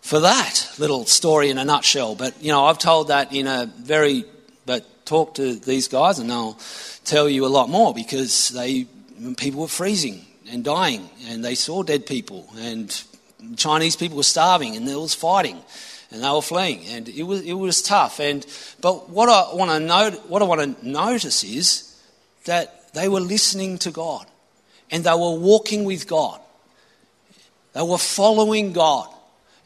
for 0.00 0.20
that 0.20 0.70
little 0.78 1.04
story 1.06 1.50
in 1.50 1.58
a 1.58 1.64
nutshell. 1.64 2.14
But, 2.14 2.40
you 2.42 2.52
know, 2.52 2.66
I've 2.66 2.78
told 2.78 3.08
that 3.08 3.32
in 3.32 3.46
a 3.46 3.66
very, 3.66 4.24
but 4.64 4.86
talk 5.04 5.34
to 5.34 5.54
these 5.54 5.88
guys 5.88 6.18
and 6.18 6.30
they'll 6.30 6.58
tell 7.04 7.28
you 7.28 7.46
a 7.46 7.48
lot 7.48 7.68
more 7.68 7.94
because 7.94 8.50
they, 8.50 8.86
people 9.36 9.62
were 9.62 9.68
freezing 9.68 10.24
and 10.50 10.64
dying 10.64 11.08
and 11.26 11.44
they 11.44 11.54
saw 11.54 11.82
dead 11.82 12.06
people 12.06 12.48
and 12.58 13.02
Chinese 13.56 13.96
people 13.96 14.16
were 14.16 14.22
starving 14.22 14.76
and 14.76 14.86
there 14.86 14.98
was 14.98 15.14
fighting 15.14 15.60
and 16.10 16.22
they 16.22 16.30
were 16.30 16.42
fleeing, 16.42 16.86
and 16.86 17.08
it 17.08 17.22
was 17.22 17.42
it 17.42 17.52
was 17.54 17.82
tough. 17.82 18.20
And 18.20 18.46
but 18.80 19.10
what 19.10 19.28
I 19.28 19.54
want 19.54 19.70
to 19.70 19.80
note, 19.80 20.28
what 20.28 20.42
I 20.42 20.46
want 20.46 20.80
to 20.80 20.88
notice 20.88 21.44
is 21.44 21.94
that 22.44 22.94
they 22.94 23.08
were 23.08 23.20
listening 23.20 23.78
to 23.78 23.90
God, 23.90 24.26
and 24.90 25.04
they 25.04 25.12
were 25.12 25.38
walking 25.38 25.84
with 25.84 26.06
God. 26.08 26.40
They 27.74 27.82
were 27.82 27.98
following 27.98 28.72
God, 28.72 29.08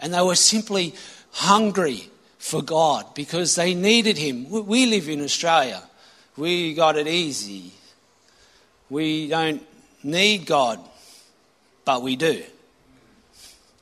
and 0.01 0.13
they 0.13 0.21
were 0.21 0.35
simply 0.35 0.95
hungry 1.31 2.11
for 2.39 2.61
God 2.61 3.15
because 3.15 3.55
they 3.55 3.75
needed 3.75 4.19
Him. 4.19 4.51
We 4.51 4.87
live 4.87 5.09
in 5.09 5.23
Australia. 5.23 5.83
We 6.37 6.75
got 6.75 6.97
it 6.97 7.07
easy. 7.07 7.73
We 8.91 9.29
don't 9.29 9.65
need 10.03 10.47
God, 10.47 10.81
but 11.85 12.03
we 12.03 12.17
do. 12.17 12.43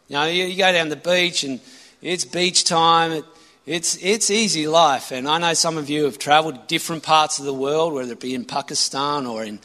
You 0.08 0.16
know, 0.16 0.26
you, 0.26 0.56
go 0.56 0.72
down 0.72 0.88
the 0.88 0.96
beach 0.96 1.44
and 1.44 1.60
it's 2.02 2.24
beach 2.24 2.64
time. 2.64 3.22
It's, 3.66 3.98
it's 4.02 4.30
easy 4.30 4.66
life. 4.66 5.12
And 5.12 5.28
I 5.28 5.38
know 5.38 5.54
some 5.54 5.76
of 5.76 5.90
you 5.90 6.04
have 6.04 6.18
travelled 6.18 6.66
different 6.66 7.02
parts 7.02 7.38
of 7.38 7.44
the 7.44 7.54
world, 7.54 7.92
whether 7.92 8.12
it 8.12 8.20
be 8.20 8.34
in 8.34 8.44
Pakistan 8.44 9.26
or 9.26 9.44
in, 9.44 9.58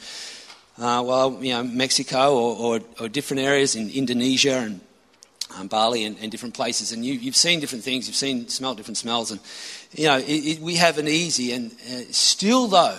uh, 0.78 1.02
well, 1.04 1.38
you 1.40 1.52
know, 1.52 1.64
Mexico 1.64 2.36
or, 2.36 2.56
or, 2.56 2.80
or, 3.00 3.08
different 3.08 3.42
areas 3.42 3.74
in 3.74 3.88
Indonesia 3.90 4.58
and 4.58 4.80
um, 5.58 5.68
Bali 5.68 6.04
and, 6.04 6.18
and, 6.20 6.30
different 6.30 6.54
places. 6.54 6.92
And 6.92 7.04
you, 7.04 7.18
have 7.20 7.36
seen 7.36 7.58
different 7.58 7.82
things. 7.82 8.06
You've 8.06 8.16
seen, 8.16 8.48
smelled 8.48 8.76
different 8.76 8.98
smells. 8.98 9.30
And, 9.30 9.40
you 9.92 10.06
know, 10.06 10.18
it, 10.18 10.28
it, 10.28 10.60
we 10.60 10.76
have 10.76 10.98
an 10.98 11.08
easy. 11.08 11.52
And 11.52 11.72
uh, 11.72 12.02
still, 12.10 12.68
though, 12.68 12.98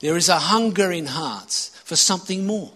there 0.00 0.16
is 0.16 0.28
a 0.28 0.38
hunger 0.38 0.92
in 0.92 1.06
hearts 1.06 1.70
for 1.84 1.96
something 1.96 2.46
more. 2.46 2.72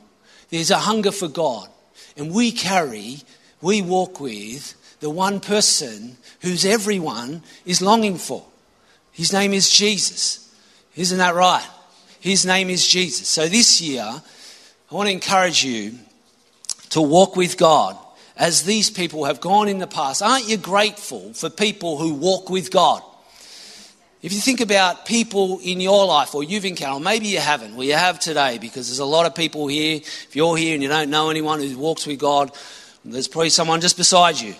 There's 0.48 0.70
a 0.70 0.78
hunger 0.78 1.12
for 1.12 1.28
God. 1.28 1.68
And 2.16 2.32
we 2.32 2.50
carry, 2.50 3.18
we 3.60 3.82
walk 3.82 4.18
with 4.20 4.74
the 5.00 5.10
one 5.10 5.40
person 5.40 6.16
whose 6.40 6.64
everyone 6.64 7.42
is 7.64 7.82
longing 7.82 8.16
for. 8.16 8.44
His 9.12 9.32
name 9.32 9.52
is 9.52 9.70
Jesus. 9.70 10.54
Isn't 10.96 11.18
that 11.18 11.34
right? 11.34 11.66
His 12.20 12.44
name 12.44 12.70
is 12.70 12.86
Jesus. 12.86 13.28
So 13.28 13.48
this 13.48 13.80
year, 13.80 14.02
I 14.02 14.94
want 14.94 15.08
to 15.08 15.12
encourage 15.12 15.64
you 15.64 15.94
to 16.90 17.00
walk 17.00 17.36
with 17.36 17.56
God 17.56 17.96
as 18.36 18.62
these 18.62 18.90
people 18.90 19.24
have 19.24 19.40
gone 19.40 19.68
in 19.68 19.78
the 19.78 19.86
past. 19.86 20.22
Aren't 20.22 20.48
you 20.48 20.56
grateful 20.56 21.32
for 21.34 21.50
people 21.50 21.98
who 21.98 22.14
walk 22.14 22.50
with 22.50 22.70
God? 22.70 23.02
If 24.20 24.32
you 24.32 24.40
think 24.40 24.60
about 24.60 25.06
people 25.06 25.60
in 25.62 25.80
your 25.80 26.04
life, 26.06 26.34
or 26.34 26.42
you've 26.42 26.64
encountered, 26.64 27.04
maybe 27.04 27.26
you 27.26 27.38
haven't, 27.38 27.76
well, 27.76 27.86
you 27.86 27.94
have 27.94 28.18
today, 28.18 28.58
because 28.58 28.88
there's 28.88 28.98
a 28.98 29.04
lot 29.04 29.26
of 29.26 29.34
people 29.34 29.68
here. 29.68 29.96
If 29.96 30.34
you're 30.34 30.56
here 30.56 30.74
and 30.74 30.82
you 30.82 30.88
don't 30.88 31.10
know 31.10 31.30
anyone 31.30 31.60
who 31.60 31.78
walks 31.78 32.04
with 32.04 32.18
God, 32.18 32.50
there's 33.04 33.28
probably 33.28 33.50
someone 33.50 33.80
just 33.80 33.96
beside 33.96 34.40
you. 34.40 34.56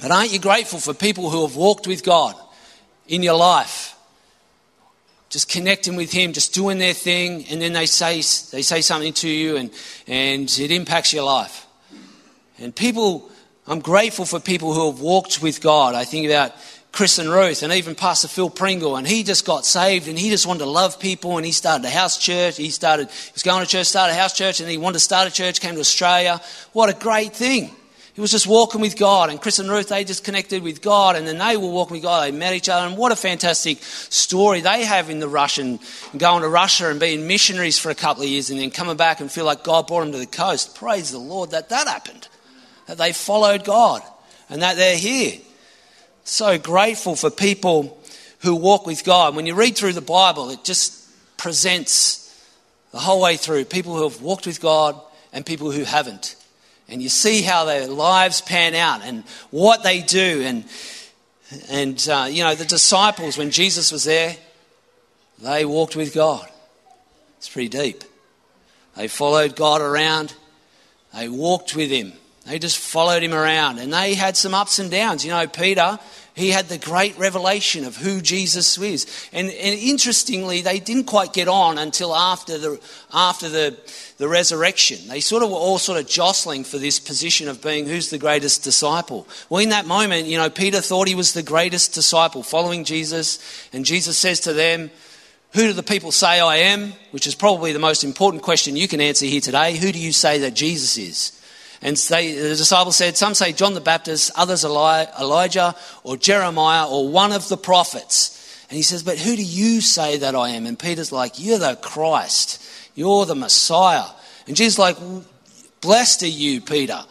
But 0.00 0.10
aren't 0.10 0.32
you 0.32 0.38
grateful 0.38 0.78
for 0.78 0.94
people 0.94 1.30
who 1.30 1.46
have 1.46 1.56
walked 1.56 1.86
with 1.86 2.04
God 2.04 2.34
in 3.06 3.22
your 3.22 3.36
life? 3.36 3.96
Just 5.30 5.48
connecting 5.48 5.96
with 5.96 6.12
Him, 6.12 6.32
just 6.32 6.54
doing 6.54 6.78
their 6.78 6.94
thing, 6.94 7.46
and 7.46 7.60
then 7.60 7.72
they 7.72 7.86
say, 7.86 8.16
they 8.16 8.62
say 8.62 8.80
something 8.80 9.12
to 9.14 9.28
you 9.28 9.56
and, 9.56 9.70
and 10.06 10.48
it 10.58 10.70
impacts 10.70 11.12
your 11.12 11.24
life. 11.24 11.66
And 12.58 12.74
people, 12.74 13.30
I'm 13.66 13.80
grateful 13.80 14.24
for 14.24 14.38
people 14.38 14.74
who 14.74 14.90
have 14.90 15.00
walked 15.00 15.42
with 15.42 15.60
God. 15.60 15.94
I 15.94 16.04
think 16.04 16.26
about 16.26 16.52
Chris 16.92 17.18
and 17.18 17.28
Ruth, 17.28 17.64
and 17.64 17.72
even 17.72 17.96
Pastor 17.96 18.28
Phil 18.28 18.48
Pringle, 18.48 18.94
and 18.94 19.04
he 19.04 19.24
just 19.24 19.44
got 19.44 19.66
saved, 19.66 20.06
and 20.06 20.16
he 20.16 20.30
just 20.30 20.46
wanted 20.46 20.60
to 20.60 20.70
love 20.70 21.00
people, 21.00 21.36
and 21.36 21.44
he 21.44 21.50
started 21.50 21.84
a 21.84 21.90
house 21.90 22.16
church. 22.18 22.56
He 22.56 22.70
started, 22.70 23.10
he 23.10 23.32
was 23.32 23.42
going 23.42 23.64
to 23.64 23.68
church, 23.68 23.86
started 23.86 24.12
a 24.12 24.16
house 24.16 24.32
church, 24.32 24.60
and 24.60 24.70
he 24.70 24.78
wanted 24.78 24.94
to 24.94 25.00
start 25.00 25.26
a 25.26 25.32
church, 25.32 25.60
came 25.60 25.74
to 25.74 25.80
Australia. 25.80 26.40
What 26.72 26.88
a 26.88 26.92
great 26.92 27.34
thing! 27.34 27.74
He 28.14 28.20
was 28.20 28.30
just 28.30 28.46
walking 28.46 28.80
with 28.80 28.96
God, 28.96 29.28
and 29.28 29.40
Chris 29.40 29.58
and 29.58 29.68
Ruth, 29.68 29.88
they 29.88 30.04
just 30.04 30.22
connected 30.22 30.62
with 30.62 30.80
God, 30.80 31.16
and 31.16 31.26
then 31.26 31.38
they 31.38 31.56
were 31.56 31.68
walking 31.68 31.96
with 31.96 32.04
God. 32.04 32.24
They 32.24 32.30
met 32.30 32.54
each 32.54 32.68
other, 32.68 32.86
and 32.86 32.96
what 32.96 33.10
a 33.10 33.16
fantastic 33.16 33.82
story 33.82 34.60
they 34.60 34.84
have 34.84 35.10
in 35.10 35.18
the 35.18 35.28
Russian, 35.28 35.80
going 36.16 36.42
to 36.42 36.48
Russia 36.48 36.90
and 36.90 37.00
being 37.00 37.26
missionaries 37.26 37.76
for 37.76 37.90
a 37.90 37.94
couple 37.94 38.22
of 38.22 38.28
years, 38.28 38.50
and 38.50 38.60
then 38.60 38.70
coming 38.70 38.96
back 38.96 39.18
and 39.18 39.32
feel 39.32 39.44
like 39.44 39.64
God 39.64 39.88
brought 39.88 40.02
them 40.02 40.12
to 40.12 40.18
the 40.18 40.26
coast. 40.26 40.76
Praise 40.76 41.10
the 41.10 41.18
Lord 41.18 41.50
that 41.50 41.70
that 41.70 41.88
happened, 41.88 42.28
that 42.86 42.98
they 42.98 43.12
followed 43.12 43.64
God, 43.64 44.00
and 44.48 44.62
that 44.62 44.76
they're 44.76 44.96
here. 44.96 45.40
So 46.22 46.56
grateful 46.56 47.16
for 47.16 47.30
people 47.30 47.98
who 48.42 48.54
walk 48.54 48.86
with 48.86 49.04
God. 49.04 49.34
When 49.34 49.46
you 49.46 49.56
read 49.56 49.76
through 49.76 49.94
the 49.94 50.00
Bible, 50.00 50.50
it 50.50 50.62
just 50.62 51.10
presents 51.36 52.20
the 52.92 53.00
whole 53.00 53.20
way 53.20 53.36
through 53.36 53.64
people 53.64 53.96
who 53.96 54.04
have 54.04 54.22
walked 54.22 54.46
with 54.46 54.60
God 54.60 55.00
and 55.32 55.44
people 55.44 55.72
who 55.72 55.82
haven't. 55.82 56.36
And 56.88 57.02
you 57.02 57.08
see 57.08 57.42
how 57.42 57.64
their 57.64 57.86
lives 57.86 58.40
pan 58.40 58.74
out 58.74 59.02
and 59.02 59.24
what 59.50 59.82
they 59.82 60.00
do. 60.00 60.42
And, 60.44 60.64
and 61.70 62.08
uh, 62.08 62.26
you 62.30 62.44
know, 62.44 62.54
the 62.54 62.64
disciples, 62.64 63.38
when 63.38 63.50
Jesus 63.50 63.90
was 63.90 64.04
there, 64.04 64.36
they 65.40 65.64
walked 65.64 65.96
with 65.96 66.14
God. 66.14 66.48
It's 67.38 67.48
pretty 67.48 67.68
deep. 67.68 68.04
They 68.96 69.08
followed 69.08 69.56
God 69.56 69.80
around, 69.80 70.34
they 71.12 71.28
walked 71.28 71.74
with 71.74 71.90
Him. 71.90 72.12
They 72.46 72.58
just 72.58 72.78
followed 72.78 73.22
him 73.22 73.32
around 73.32 73.78
and 73.78 73.92
they 73.92 74.14
had 74.14 74.36
some 74.36 74.54
ups 74.54 74.78
and 74.78 74.90
downs. 74.90 75.24
You 75.24 75.30
know, 75.30 75.46
Peter, 75.46 75.98
he 76.34 76.50
had 76.50 76.66
the 76.66 76.78
great 76.78 77.16
revelation 77.16 77.84
of 77.84 77.96
who 77.96 78.20
Jesus 78.20 78.76
is. 78.78 79.28
And, 79.32 79.48
and 79.50 79.78
interestingly, 79.78 80.62
they 80.62 80.80
didn't 80.80 81.04
quite 81.04 81.32
get 81.32 81.46
on 81.46 81.78
until 81.78 82.14
after 82.14 82.58
the, 82.58 82.80
after 83.12 83.48
the, 83.48 83.78
the 84.18 84.26
resurrection. 84.26 84.98
They 85.06 85.20
sort 85.20 85.44
of 85.44 85.50
were 85.50 85.56
all 85.56 85.78
sort 85.78 86.00
of 86.00 86.08
jostling 86.08 86.64
for 86.64 86.78
this 86.78 86.98
position 86.98 87.48
of 87.48 87.62
being 87.62 87.86
who's 87.86 88.10
the 88.10 88.18
greatest 88.18 88.64
disciple. 88.64 89.28
Well, 89.48 89.62
in 89.62 89.68
that 89.68 89.86
moment, 89.86 90.26
you 90.26 90.36
know, 90.36 90.50
Peter 90.50 90.80
thought 90.80 91.06
he 91.06 91.14
was 91.14 91.34
the 91.34 91.42
greatest 91.42 91.94
disciple 91.94 92.42
following 92.42 92.82
Jesus. 92.82 93.38
And 93.72 93.84
Jesus 93.84 94.18
says 94.18 94.40
to 94.40 94.52
them, 94.52 94.90
who 95.52 95.68
do 95.68 95.72
the 95.72 95.84
people 95.84 96.10
say 96.10 96.40
I 96.40 96.56
am? 96.56 96.94
Which 97.12 97.28
is 97.28 97.36
probably 97.36 97.72
the 97.72 97.78
most 97.78 98.02
important 98.02 98.42
question 98.42 98.74
you 98.74 98.88
can 98.88 99.00
answer 99.00 99.24
here 99.24 99.40
today. 99.40 99.76
Who 99.76 99.92
do 99.92 100.00
you 100.00 100.10
say 100.10 100.38
that 100.40 100.54
Jesus 100.54 100.98
is? 100.98 101.40
And 101.84 101.98
they, 101.98 102.32
the 102.32 102.48
disciples 102.48 102.96
said, 102.96 103.16
Some 103.16 103.34
say 103.34 103.52
John 103.52 103.74
the 103.74 103.80
Baptist, 103.80 104.32
others 104.34 104.64
Elijah 104.64 105.76
or 106.02 106.16
Jeremiah 106.16 106.88
or 106.88 107.08
one 107.10 107.30
of 107.30 107.48
the 107.50 107.58
prophets. 107.58 108.64
And 108.70 108.76
he 108.76 108.82
says, 108.82 109.02
But 109.02 109.18
who 109.18 109.36
do 109.36 109.42
you 109.42 109.82
say 109.82 110.16
that 110.16 110.34
I 110.34 110.48
am? 110.50 110.64
And 110.64 110.78
Peter's 110.78 111.12
like, 111.12 111.38
You're 111.38 111.58
the 111.58 111.76
Christ. 111.76 112.64
You're 112.94 113.26
the 113.26 113.34
Messiah. 113.34 114.06
And 114.48 114.56
Jesus 114.56 114.78
like, 114.78 114.96
Blessed 115.82 116.22
are 116.22 116.26
you, 116.26 116.62
Peter. 116.62 117.04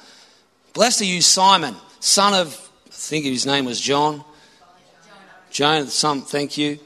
Blessed 0.74 1.02
are 1.02 1.06
you, 1.06 1.22
Simon, 1.22 1.76
son 2.00 2.34
of, 2.34 2.48
I 2.88 2.90
think 2.90 3.26
his 3.26 3.46
name 3.46 3.66
was 3.66 3.80
John. 3.80 4.24
Jonah, 5.52 5.86
some, 5.86 6.24
thank 6.24 6.58
you. 6.58 6.80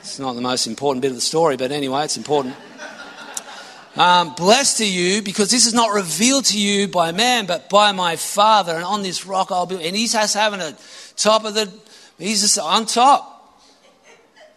It's 0.00 0.18
not 0.18 0.32
the 0.32 0.40
most 0.40 0.66
important 0.66 1.02
bit 1.02 1.10
of 1.10 1.14
the 1.14 1.20
story, 1.20 1.58
but 1.58 1.72
anyway, 1.72 2.04
it's 2.04 2.16
important. 2.16 2.56
Um, 3.98 4.36
blessed 4.36 4.82
are 4.82 4.84
you 4.84 5.22
because 5.22 5.50
this 5.50 5.66
is 5.66 5.74
not 5.74 5.92
revealed 5.92 6.44
to 6.46 6.58
you 6.58 6.86
by 6.86 7.10
man, 7.10 7.46
but 7.46 7.68
by 7.68 7.90
my 7.90 8.14
Father. 8.14 8.76
And 8.76 8.84
on 8.84 9.02
this 9.02 9.26
rock 9.26 9.50
I'll 9.50 9.66
build. 9.66 9.80
And 9.82 9.96
he's 9.96 10.12
just 10.12 10.36
having 10.36 10.60
a 10.60 10.76
top 11.16 11.44
of 11.44 11.54
the, 11.54 11.68
he's 12.16 12.42
just 12.42 12.60
on 12.60 12.86
top. 12.86 13.34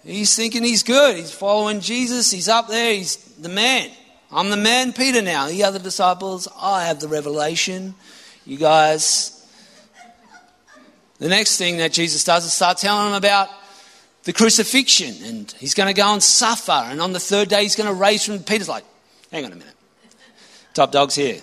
He's 0.06 0.36
thinking 0.36 0.64
he's 0.64 0.84
good. 0.84 1.16
He's 1.16 1.34
following 1.34 1.80
Jesus. 1.80 2.30
He's 2.30 2.48
up 2.48 2.68
there. 2.68 2.94
He's 2.94 3.16
the 3.16 3.50
man. 3.50 3.90
I'm 4.32 4.52
the 4.52 4.58
man, 4.58 4.94
Peter 4.94 5.24
now. 5.24 5.48
The 5.48 5.64
other 5.64 5.80
disciples, 5.80 6.48
I 6.56 6.86
have 6.86 7.00
the 7.00 7.08
revelation. 7.08 7.96
You 8.46 8.58
guys. 8.58 9.38
The 11.18 11.30
next 11.30 11.58
thing 11.58 11.78
that 11.78 11.94
Jesus 11.94 12.24
does 12.24 12.46
is 12.46 12.54
start 12.54 12.78
telling 12.78 13.08
them 13.08 13.16
about 13.16 13.50
the 14.24 14.34
crucifixion. 14.34 15.16
And 15.24 15.52
he's 15.54 15.74
going 15.74 15.88
to 15.88 16.00
go 16.00 16.14
and 16.14 16.22
suffer. 16.22 16.72
And 16.72 17.02
on 17.02 17.12
the 17.12 17.20
third 17.20 17.50
day, 17.50 17.64
he's 17.64 17.76
going 17.76 17.90
to 17.90 17.96
raise 17.96 18.24
from 18.24 18.38
Peter's 18.40 18.70
like, 18.70 18.86
Hang 19.32 19.46
on 19.46 19.54
a 19.54 19.56
minute. 19.56 19.74
Top 20.74 20.92
dog's 20.92 21.16
here. 21.16 21.40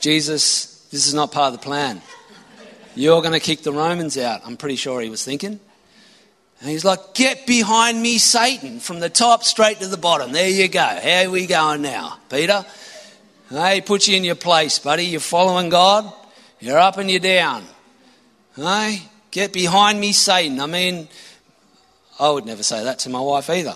Jesus, 0.00 0.86
this 0.90 1.06
is 1.06 1.14
not 1.14 1.32
part 1.32 1.54
of 1.54 1.60
the 1.60 1.64
plan. 1.64 2.02
You're 2.96 3.22
going 3.22 3.32
to 3.32 3.40
kick 3.40 3.62
the 3.62 3.72
Romans 3.72 4.18
out. 4.18 4.42
I'm 4.44 4.56
pretty 4.56 4.76
sure 4.76 5.00
he 5.00 5.10
was 5.10 5.24
thinking. 5.24 5.58
And 6.60 6.70
he's 6.70 6.84
like, 6.84 7.14
Get 7.14 7.46
behind 7.46 8.00
me, 8.00 8.18
Satan, 8.18 8.80
from 8.80 9.00
the 9.00 9.08
top 9.08 9.44
straight 9.44 9.78
to 9.80 9.88
the 9.88 9.96
bottom. 9.96 10.32
There 10.32 10.48
you 10.48 10.68
go. 10.68 10.80
How 10.80 11.24
are 11.24 11.30
we 11.30 11.46
going 11.46 11.82
now, 11.82 12.18
Peter? 12.28 12.64
Hey, 13.48 13.80
put 13.80 14.08
you 14.08 14.16
in 14.16 14.24
your 14.24 14.34
place, 14.34 14.78
buddy. 14.78 15.06
You're 15.06 15.20
following 15.20 15.68
God. 15.68 16.12
You're 16.60 16.78
up 16.78 16.96
and 16.98 17.10
you're 17.10 17.20
down. 17.20 17.64
Hey, 18.56 19.02
get 19.30 19.52
behind 19.52 20.00
me, 20.00 20.12
Satan. 20.12 20.60
I 20.60 20.66
mean, 20.66 21.08
I 22.18 22.30
would 22.30 22.46
never 22.46 22.62
say 22.62 22.84
that 22.84 23.00
to 23.00 23.10
my 23.10 23.20
wife 23.20 23.50
either. 23.50 23.74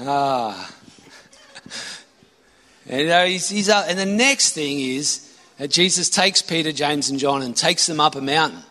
Ah. 0.00 0.74
And, 2.88 3.02
you 3.02 3.06
know, 3.06 3.24
he's, 3.24 3.48
he's 3.48 3.68
up. 3.68 3.84
and 3.88 3.96
the 3.96 4.04
next 4.04 4.52
thing 4.52 4.80
is 4.80 5.32
that 5.58 5.70
Jesus 5.70 6.10
takes 6.10 6.42
Peter, 6.42 6.72
James, 6.72 7.08
and 7.08 7.20
John 7.20 7.40
and 7.40 7.56
takes 7.56 7.86
them 7.86 8.00
up 8.00 8.16
a 8.16 8.20
mountain. 8.20 8.64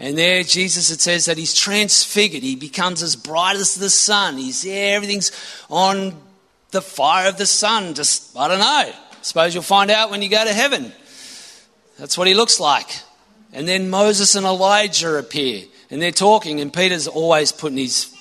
And 0.00 0.16
there, 0.16 0.42
Jesus, 0.42 0.90
it 0.90 1.02
says 1.02 1.26
that 1.26 1.36
he's 1.36 1.52
transfigured. 1.52 2.42
He 2.42 2.56
becomes 2.56 3.02
as 3.02 3.14
bright 3.14 3.56
as 3.56 3.74
the 3.74 3.90
sun. 3.90 4.38
He's 4.38 4.64
everything's 4.66 5.32
on 5.68 6.14
the 6.70 6.80
fire 6.80 7.28
of 7.28 7.36
the 7.36 7.44
sun. 7.44 7.94
Just, 7.94 8.36
I 8.36 8.48
don't 8.48 8.60
know. 8.60 8.92
Suppose 9.20 9.52
you'll 9.52 9.64
find 9.64 9.90
out 9.90 10.10
when 10.10 10.22
you 10.22 10.30
go 10.30 10.44
to 10.44 10.52
heaven. 10.52 10.92
That's 11.98 12.16
what 12.16 12.28
he 12.28 12.34
looks 12.34 12.60
like. 12.60 12.88
And 13.52 13.66
then 13.66 13.90
Moses 13.90 14.34
and 14.34 14.46
Elijah 14.46 15.16
appear. 15.16 15.64
And 15.90 16.00
they're 16.00 16.12
talking, 16.12 16.60
and 16.60 16.72
Peter's 16.72 17.08
always 17.08 17.50
putting 17.50 17.78
his 17.78 18.14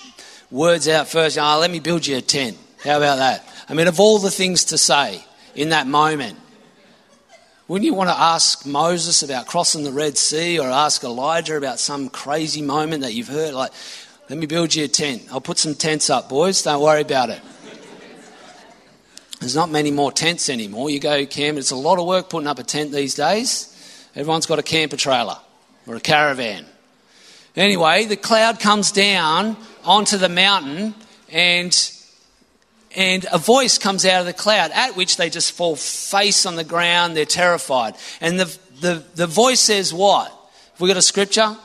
words 0.51 0.87
out 0.87 1.07
first. 1.07 1.37
Oh, 1.37 1.59
let 1.59 1.71
me 1.71 1.79
build 1.79 2.05
you 2.05 2.17
a 2.17 2.21
tent. 2.21 2.57
How 2.83 2.97
about 2.97 3.17
that? 3.17 3.47
I 3.69 3.73
mean, 3.73 3.87
of 3.87 3.99
all 3.99 4.19
the 4.19 4.31
things 4.31 4.65
to 4.65 4.77
say 4.77 5.23
in 5.55 5.69
that 5.69 5.87
moment, 5.87 6.37
Wouldn't 7.67 7.85
you 7.85 7.93
want 7.93 8.09
to 8.09 8.17
ask 8.17 8.65
Moses 8.65 9.23
about 9.23 9.45
crossing 9.45 9.83
the 9.83 9.91
Red 9.91 10.17
Sea 10.17 10.57
or 10.57 10.69
ask 10.69 11.03
Elijah 11.03 11.57
about 11.57 11.79
some 11.79 12.07
crazy 12.07 12.61
moment 12.61 13.01
that 13.01 13.13
you've 13.13 13.27
heard? 13.27 13.53
Like, 13.53 13.71
let 14.29 14.39
me 14.39 14.45
build 14.45 14.73
you 14.73 14.85
a 14.85 14.87
tent. 14.87 15.23
I'll 15.31 15.41
put 15.41 15.57
some 15.57 15.75
tents 15.75 16.09
up, 16.09 16.29
boys. 16.29 16.63
Don't 16.63 16.81
worry 16.81 17.01
about 17.01 17.29
it. 17.29 17.41
There's 19.41 19.55
not 19.55 19.69
many 19.69 19.91
more 19.91 20.13
tents 20.13 20.49
anymore. 20.49 20.89
You 20.89 20.99
go 21.01 21.25
camp, 21.25 21.57
it's 21.57 21.71
a 21.71 21.75
lot 21.75 21.99
of 21.99 22.07
work 22.07 22.29
putting 22.29 22.47
up 22.47 22.57
a 22.57 22.63
tent 22.63 22.93
these 22.93 23.15
days. 23.15 23.73
Everyone's 24.15 24.45
got 24.45 24.59
a 24.59 24.63
camper 24.63 24.97
trailer 24.97 25.37
or 25.85 25.95
a 25.95 25.99
caravan. 25.99 26.65
Anyway, 27.55 28.05
the 28.05 28.15
cloud 28.15 28.59
comes 28.59 28.91
down 28.93 29.57
onto 29.87 30.17
the 30.17 30.29
mountain 30.29 30.93
and 31.31 31.93
and 32.95 33.27
a 33.31 33.37
voice 33.37 33.77
comes 33.77 34.05
out 34.05 34.21
of 34.21 34.25
the 34.25 34.33
cloud, 34.33 34.71
at 34.71 34.95
which 34.95 35.17
they 35.17 35.29
just 35.29 35.51
fall 35.51 35.75
face 35.75 36.47
on 36.47 36.55
the 36.55 36.63
ground, 36.63 37.15
they're 37.15 37.25
terrified. 37.25 37.95
And 38.21 38.39
the, 38.39 38.57
the, 38.81 39.03
the 39.13 39.27
voice 39.27 39.59
says, 39.59 39.93
What? 39.93 40.29
Have 40.29 40.81
we 40.81 40.87
got 40.87 40.97
a 40.97 41.01
scripture? 41.01 41.55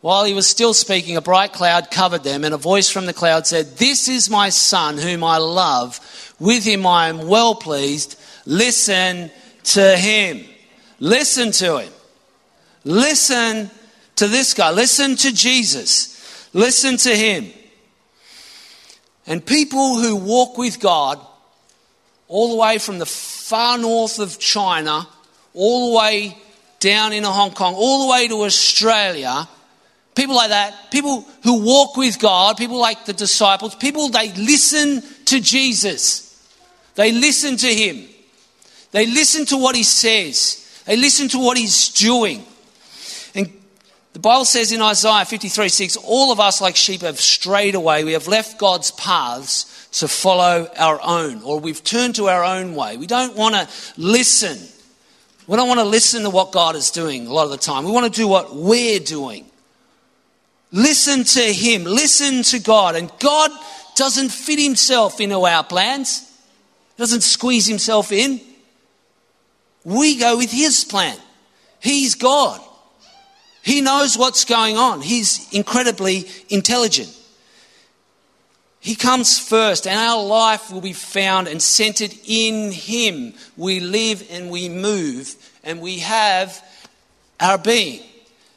While 0.00 0.24
he 0.24 0.32
was 0.32 0.46
still 0.46 0.72
speaking, 0.72 1.16
a 1.16 1.20
bright 1.20 1.52
cloud 1.52 1.90
covered 1.90 2.22
them, 2.22 2.44
and 2.44 2.54
a 2.54 2.58
voice 2.58 2.88
from 2.88 3.04
the 3.04 3.12
cloud 3.12 3.46
said, 3.46 3.76
This 3.76 4.08
is 4.08 4.30
my 4.30 4.48
son 4.48 4.96
whom 4.96 5.22
I 5.22 5.36
love. 5.36 6.34
With 6.38 6.64
him 6.64 6.86
I 6.86 7.08
am 7.08 7.28
well 7.28 7.54
pleased. 7.54 8.18
Listen 8.46 9.30
to 9.64 9.96
him. 9.98 10.46
Listen 10.98 11.50
to 11.52 11.80
him. 11.80 11.92
Listen 12.84 13.70
to 14.16 14.28
this 14.28 14.54
guy. 14.54 14.70
Listen 14.70 15.16
to 15.16 15.34
Jesus. 15.34 16.17
Listen 16.52 16.96
to 16.98 17.16
him. 17.16 17.52
And 19.26 19.44
people 19.44 19.96
who 19.96 20.16
walk 20.16 20.56
with 20.56 20.80
God, 20.80 21.20
all 22.28 22.50
the 22.50 22.56
way 22.56 22.78
from 22.78 22.98
the 22.98 23.06
far 23.06 23.78
north 23.78 24.18
of 24.18 24.38
China, 24.38 25.06
all 25.54 25.90
the 25.90 25.98
way 25.98 26.36
down 26.80 27.12
into 27.12 27.28
Hong 27.28 27.52
Kong, 27.52 27.74
all 27.74 28.06
the 28.06 28.12
way 28.12 28.28
to 28.28 28.44
Australia, 28.44 29.48
people 30.14 30.34
like 30.34 30.50
that, 30.50 30.90
people 30.90 31.26
who 31.42 31.62
walk 31.62 31.96
with 31.96 32.18
God, 32.18 32.56
people 32.56 32.78
like 32.78 33.04
the 33.04 33.12
disciples, 33.12 33.74
people 33.74 34.08
they 34.08 34.32
listen 34.32 35.02
to 35.26 35.40
Jesus. 35.40 36.24
They 36.94 37.12
listen 37.12 37.56
to 37.58 37.72
him. 37.72 38.08
They 38.90 39.06
listen 39.06 39.44
to 39.46 39.56
what 39.56 39.76
he 39.76 39.82
says. 39.82 40.82
They 40.86 40.96
listen 40.96 41.28
to 41.28 41.38
what 41.38 41.56
he's 41.56 41.90
doing. 41.90 42.44
The 44.18 44.22
Bible 44.22 44.46
says 44.46 44.72
in 44.72 44.82
Isaiah 44.82 45.24
53 45.24 45.68
6, 45.68 45.96
all 45.98 46.32
of 46.32 46.40
us 46.40 46.60
like 46.60 46.74
sheep 46.74 47.02
have 47.02 47.20
strayed 47.20 47.76
away. 47.76 48.02
We 48.02 48.14
have 48.14 48.26
left 48.26 48.58
God's 48.58 48.90
paths 48.90 49.86
to 50.00 50.08
follow 50.08 50.68
our 50.76 50.98
own, 51.04 51.40
or 51.44 51.60
we've 51.60 51.84
turned 51.84 52.16
to 52.16 52.26
our 52.26 52.42
own 52.42 52.74
way. 52.74 52.96
We 52.96 53.06
don't 53.06 53.36
want 53.36 53.54
to 53.54 53.68
listen. 53.96 54.58
We 55.46 55.54
don't 55.56 55.68
want 55.68 55.78
to 55.78 55.84
listen 55.84 56.24
to 56.24 56.30
what 56.30 56.50
God 56.50 56.74
is 56.74 56.90
doing 56.90 57.28
a 57.28 57.32
lot 57.32 57.44
of 57.44 57.50
the 57.50 57.58
time. 57.58 57.84
We 57.84 57.92
want 57.92 58.12
to 58.12 58.20
do 58.20 58.26
what 58.26 58.56
we're 58.56 58.98
doing. 58.98 59.46
Listen 60.72 61.22
to 61.22 61.52
Him, 61.52 61.84
listen 61.84 62.42
to 62.42 62.58
God. 62.58 62.96
And 62.96 63.12
God 63.20 63.52
doesn't 63.94 64.30
fit 64.30 64.58
Himself 64.58 65.20
into 65.20 65.46
our 65.46 65.62
plans, 65.62 66.28
He 66.96 67.02
doesn't 67.02 67.22
squeeze 67.22 67.68
Himself 67.68 68.10
in. 68.10 68.40
We 69.84 70.18
go 70.18 70.38
with 70.38 70.50
His 70.50 70.82
plan. 70.82 71.16
He's 71.78 72.16
God. 72.16 72.60
He 73.68 73.82
knows 73.82 74.16
what's 74.16 74.46
going 74.46 74.78
on. 74.78 75.02
He's 75.02 75.52
incredibly 75.52 76.24
intelligent. 76.48 77.14
He 78.80 78.94
comes 78.94 79.38
first, 79.38 79.86
and 79.86 80.00
our 80.00 80.24
life 80.24 80.72
will 80.72 80.80
be 80.80 80.94
found 80.94 81.48
and 81.48 81.60
centered 81.60 82.14
in 82.26 82.72
Him. 82.72 83.34
We 83.58 83.80
live 83.80 84.26
and 84.30 84.48
we 84.50 84.70
move, 84.70 85.36
and 85.62 85.82
we 85.82 85.98
have 85.98 86.64
our 87.38 87.58
being. 87.58 88.00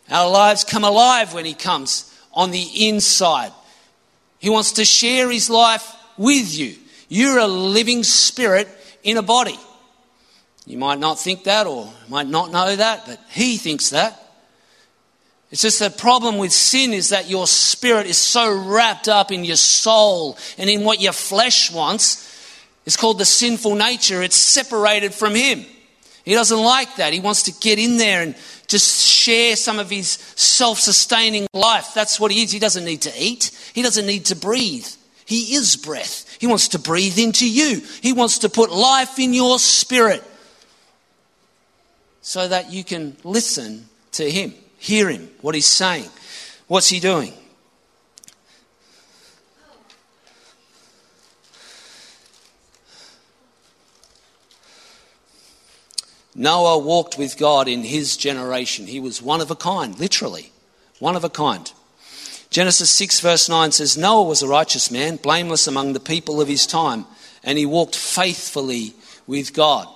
Our 0.10 0.32
lives 0.32 0.64
come 0.64 0.86
alive 0.86 1.34
when 1.34 1.44
He 1.44 1.56
comes 1.56 2.18
on 2.34 2.52
the 2.52 2.88
inside. 2.88 3.52
He 4.40 4.50
wants 4.50 4.72
to 4.74 4.86
share 4.86 5.30
His 5.30 5.50
life 5.50 5.94
with 6.18 6.58
you. 6.58 6.78
You're 7.10 7.40
a 7.40 7.48
living 7.48 8.04
spirit 8.04 8.70
in 9.04 9.18
a 9.18 9.22
body. 9.22 9.60
You 10.66 10.78
might 10.78 11.00
not 11.00 11.20
think 11.20 11.44
that 11.44 11.68
or 11.68 11.92
might 12.08 12.28
not 12.28 12.54
know 12.54 12.74
that, 12.74 13.06
but 13.06 13.20
He 13.30 13.58
thinks 13.58 13.90
that. 13.90 14.20
It's 15.52 15.62
just 15.62 15.80
the 15.80 15.90
problem 15.90 16.38
with 16.38 16.54
sin 16.54 16.94
is 16.94 17.10
that 17.10 17.30
your 17.30 17.46
spirit 17.46 18.08
is 18.08 18.18
so 18.18 18.58
wrapped 18.58 19.10
up 19.10 19.34
in 19.34 19.44
your 19.44 19.58
soul 19.58 20.38
and 20.58 20.70
in 20.70 20.84
what 20.84 21.02
your 21.02 21.12
flesh 21.12 21.72
wants. 21.72 22.28
It's 22.86 22.96
called 22.96 23.20
the 23.20 23.26
sinful 23.26 23.76
nature. 23.76 24.24
It's 24.24 24.38
separated 24.38 25.14
from 25.14 25.36
Him. 25.36 25.66
He 26.24 26.34
doesn't 26.34 26.58
like 26.58 26.96
that. 26.96 27.14
He 27.14 27.20
wants 27.20 27.44
to 27.44 27.52
get 27.52 27.80
in 27.80 27.98
there 27.98 28.22
and 28.22 28.36
just 28.68 29.06
share 29.06 29.56
some 29.56 29.80
of 29.80 29.90
his 29.90 30.08
self 30.36 30.80
sustaining 30.80 31.48
life. 31.54 31.94
That's 31.94 32.20
what 32.20 32.32
he 32.32 32.44
is. 32.44 32.52
He 32.52 32.60
doesn't 32.60 32.86
need 32.86 33.02
to 33.02 33.14
eat, 33.18 33.52
he 33.74 33.82
doesn't 33.82 34.06
need 34.06 34.26
to 34.26 34.36
breathe. 34.36 34.88
He 35.26 35.56
is 35.56 35.78
breath. 35.78 36.38
He 36.40 36.48
wants 36.48 36.70
to 36.70 36.80
breathe 36.80 37.18
into 37.18 37.50
you, 37.50 37.82
he 38.02 38.14
wants 38.14 38.40
to 38.40 38.50
put 38.50 38.72
life 38.72 39.20
in 39.20 39.34
your 39.34 39.60
spirit 39.60 40.24
so 42.22 42.48
that 42.48 42.72
you 42.72 42.84
can 42.84 43.18
listen 43.24 43.90
to 44.12 44.30
him 44.30 44.54
hear 44.82 45.10
him, 45.10 45.30
what 45.42 45.54
he's 45.54 45.68
saying. 45.68 46.10
What's 46.68 46.90
he 46.90 47.00
doing? 47.00 47.34
Noah 56.34 56.80
walked 56.80 57.18
with 57.20 57.38
God 57.38 57.68
in 57.68 57.84
his 57.84 58.18
generation. 58.18 58.88
He 58.88 59.00
was 59.00 59.22
one 59.22 59.40
of 59.40 59.52
a 59.52 59.56
kind, 59.56 60.00
literally, 60.00 60.52
one 60.98 61.16
of 61.16 61.24
a 61.24 61.30
kind. 61.30 61.72
Genesis 62.50 62.90
6, 62.90 63.20
verse 63.20 63.48
9 63.48 63.72
says 63.74 63.98
Noah 63.98 64.24
was 64.24 64.42
a 64.42 64.48
righteous 64.48 64.90
man, 64.90 65.18
blameless 65.18 65.68
among 65.68 65.94
the 65.94 66.00
people 66.00 66.42
of 66.42 66.48
his 66.48 66.66
time, 66.66 67.06
and 67.44 67.60
he 67.60 67.68
walked 67.68 67.96
faithfully 67.96 68.96
with 69.28 69.54
God 69.54 69.88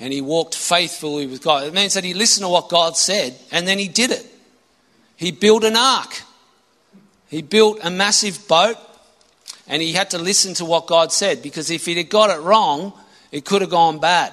and 0.00 0.12
he 0.12 0.22
walked 0.22 0.56
faithfully 0.56 1.26
with 1.26 1.42
God. 1.42 1.64
It 1.64 1.74
means 1.74 1.94
that 1.94 2.04
he 2.04 2.14
listened 2.14 2.44
to 2.44 2.48
what 2.48 2.70
God 2.70 2.96
said 2.96 3.36
and 3.52 3.68
then 3.68 3.78
he 3.78 3.86
did 3.86 4.10
it. 4.10 4.26
He 5.16 5.30
built 5.30 5.64
an 5.64 5.76
ark, 5.76 6.22
he 7.28 7.42
built 7.42 7.78
a 7.82 7.90
massive 7.90 8.48
boat, 8.48 8.76
and 9.68 9.82
he 9.82 9.92
had 9.92 10.10
to 10.10 10.18
listen 10.18 10.54
to 10.54 10.64
what 10.64 10.86
God 10.86 11.12
said 11.12 11.42
because 11.42 11.70
if 11.70 11.84
he'd 11.84 11.98
have 11.98 12.08
got 12.08 12.30
it 12.30 12.40
wrong, 12.42 12.94
it 13.30 13.44
could 13.44 13.60
have 13.60 13.70
gone 13.70 14.00
bad. 14.00 14.32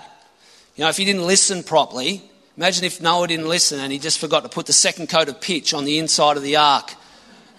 You 0.75 0.83
know, 0.83 0.89
if 0.89 0.97
he 0.97 1.05
didn't 1.05 1.27
listen 1.27 1.61
properly, 1.63 2.23
imagine 2.55 2.85
if 2.85 3.01
Noah 3.01 3.27
didn't 3.27 3.47
listen 3.47 3.79
and 3.79 3.91
he 3.91 3.99
just 3.99 4.19
forgot 4.19 4.43
to 4.43 4.49
put 4.49 4.65
the 4.65 4.73
second 4.73 5.09
coat 5.09 5.27
of 5.27 5.41
pitch 5.41 5.73
on 5.73 5.85
the 5.85 5.99
inside 5.99 6.37
of 6.37 6.43
the 6.43 6.55
ark. 6.55 6.93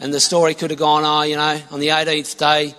And 0.00 0.14
the 0.14 0.20
story 0.20 0.54
could 0.54 0.70
have 0.70 0.78
gone, 0.78 1.04
oh, 1.04 1.22
you 1.22 1.36
know, 1.36 1.60
on 1.70 1.80
the 1.80 1.88
18th 1.88 2.38
day, 2.38 2.74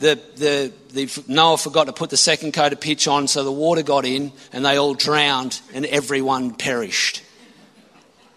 the, 0.00 0.18
the, 0.36 0.72
the, 0.92 1.22
Noah 1.28 1.58
forgot 1.58 1.84
to 1.84 1.92
put 1.92 2.10
the 2.10 2.16
second 2.16 2.52
coat 2.52 2.72
of 2.72 2.80
pitch 2.80 3.08
on, 3.08 3.28
so 3.28 3.44
the 3.44 3.52
water 3.52 3.82
got 3.82 4.04
in 4.04 4.32
and 4.52 4.64
they 4.64 4.76
all 4.76 4.94
drowned 4.94 5.60
and 5.72 5.86
everyone 5.86 6.54
perished. 6.54 7.22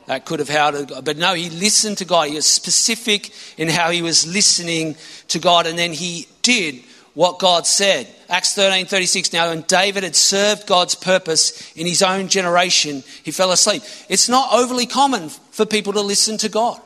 That 0.06 0.26
could 0.26 0.39
have 0.39 0.50
held, 0.50 0.92
but 1.06 1.18
no, 1.18 1.34
he 1.34 1.50
listened 1.50 2.00
to 2.00 2.06
God. 2.06 2.28
He 2.28 2.36
was 2.36 2.46
specific 2.46 3.32
in 3.58 3.70
how 3.70 3.89
he 3.89 4.02
was 4.02 4.28
listening 4.28 4.96
to 5.30 5.39
God, 5.39 5.66
and 5.66 5.80
then 5.80 5.94
he 5.94 6.28
did 6.42 6.84
what 7.13 7.39
God 7.39 7.66
said. 7.66 8.08
Acts 8.30 8.54
13 8.54 8.86
36. 8.86 9.32
Now, 9.32 9.50
when 9.50 9.62
David 9.62 10.04
had 10.04 10.16
served 10.16 10.68
God's 10.68 10.96
purpose 10.96 11.72
in 11.74 11.88
his 11.88 12.02
own 12.02 12.28
generation, 12.28 13.04
he 13.24 13.32
fell 13.32 13.52
asleep. 13.52 13.84
It's 14.10 14.28
not 14.28 14.52
overly 14.52 14.88
common 14.88 15.30
for 15.30 15.66
people 15.66 15.94
to 15.94 16.02
listen 16.02 16.38
to 16.39 16.50
God. 16.50 16.82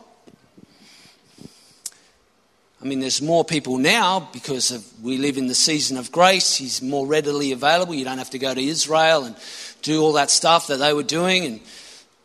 I 2.88 2.89
mean, 2.89 3.02
there's 3.02 3.21
more 3.21 3.43
people 3.43 3.78
now 3.78 4.30
because 4.32 4.71
of, 4.71 5.04
we 5.04 5.17
live 5.17 5.36
in 5.36 5.47
the 5.47 5.54
season 5.54 5.97
of 5.97 6.10
grace. 6.10 6.56
He's 6.56 6.82
more 6.82 7.06
readily 7.06 7.52
available. 7.52 7.93
You 7.93 8.06
don't 8.06 8.17
have 8.17 8.30
to 8.30 8.39
go 8.39 8.54
to 8.54 8.63
Israel 8.63 9.26
and 9.26 9.36
do 9.82 10.02
all 10.02 10.13
that 10.13 10.30
stuff 10.30 10.67
that 10.67 10.78
they 10.78 10.93
were 10.93 11.04
doing. 11.04 11.43
And 11.43 11.60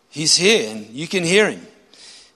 he's 0.09 0.37
here 0.37 0.70
and 0.70 0.87
you 0.90 1.09
can 1.09 1.25
hear 1.25 1.51
him. 1.51 1.66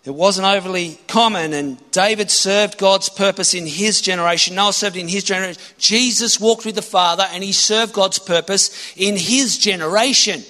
It 0.04 0.12
wasn't 0.12 0.48
overly 0.48 0.98
common, 1.06 1.52
and 1.52 1.78
David 1.92 2.32
served 2.32 2.78
God's 2.78 3.08
purpose 3.08 3.54
in 3.54 3.64
his 3.64 4.00
generation. 4.00 4.56
Noah 4.56 4.72
served 4.72 4.96
in 4.96 5.06
his 5.06 5.22
generation. 5.22 5.62
Jesus 5.78 6.40
walked 6.40 6.64
with 6.64 6.74
the 6.74 6.82
Father, 6.82 7.28
and 7.30 7.44
he 7.44 7.52
served 7.52 7.92
God's 7.92 8.18
purpose 8.18 8.92
in 8.96 9.16
his 9.16 9.56
generation 9.56 10.42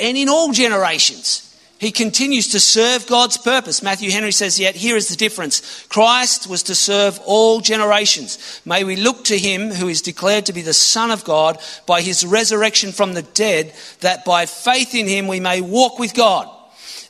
and 0.00 0.16
in 0.16 0.28
all 0.28 0.52
generations. 0.52 1.47
He 1.78 1.92
continues 1.92 2.48
to 2.48 2.60
serve 2.60 3.06
God's 3.06 3.38
purpose. 3.38 3.84
Matthew 3.84 4.10
Henry 4.10 4.32
says, 4.32 4.58
Yet 4.58 4.74
here 4.74 4.96
is 4.96 5.08
the 5.08 5.16
difference. 5.16 5.86
Christ 5.88 6.48
was 6.48 6.64
to 6.64 6.74
serve 6.74 7.20
all 7.24 7.60
generations. 7.60 8.60
May 8.64 8.82
we 8.82 8.96
look 8.96 9.24
to 9.26 9.38
him 9.38 9.70
who 9.70 9.86
is 9.86 10.02
declared 10.02 10.46
to 10.46 10.52
be 10.52 10.62
the 10.62 10.72
Son 10.72 11.12
of 11.12 11.24
God 11.24 11.58
by 11.86 12.00
his 12.00 12.26
resurrection 12.26 12.90
from 12.90 13.14
the 13.14 13.22
dead, 13.22 13.72
that 14.00 14.24
by 14.24 14.46
faith 14.46 14.92
in 14.92 15.06
him 15.06 15.28
we 15.28 15.38
may 15.38 15.60
walk 15.60 16.00
with 16.00 16.14
God 16.14 16.48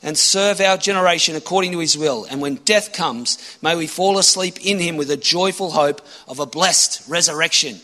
and 0.03 0.15
serve 0.15 0.61
our 0.61 0.77
generation 0.77 1.35
according 1.35 1.71
to 1.71 1.79
his 1.79 1.97
will. 1.97 2.27
And 2.29 2.39
when 2.39 2.55
death 2.55 2.93
comes, 2.93 3.57
may 3.63 3.75
we 3.75 3.87
fall 3.87 4.19
asleep 4.19 4.63
in 4.63 4.77
him 4.77 4.97
with 4.97 5.09
a 5.09 5.17
joyful 5.17 5.71
hope 5.71 6.01
of 6.27 6.37
a 6.37 6.45
blessed 6.45 7.09
resurrection. 7.09 7.79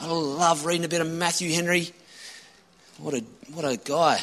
I 0.00 0.06
love 0.06 0.64
reading 0.64 0.84
a 0.84 0.88
bit 0.88 1.00
of 1.00 1.10
Matthew 1.10 1.52
Henry. 1.52 1.90
What 2.98 3.14
a, 3.14 3.24
what 3.52 3.64
a 3.64 3.76
guy. 3.76 4.20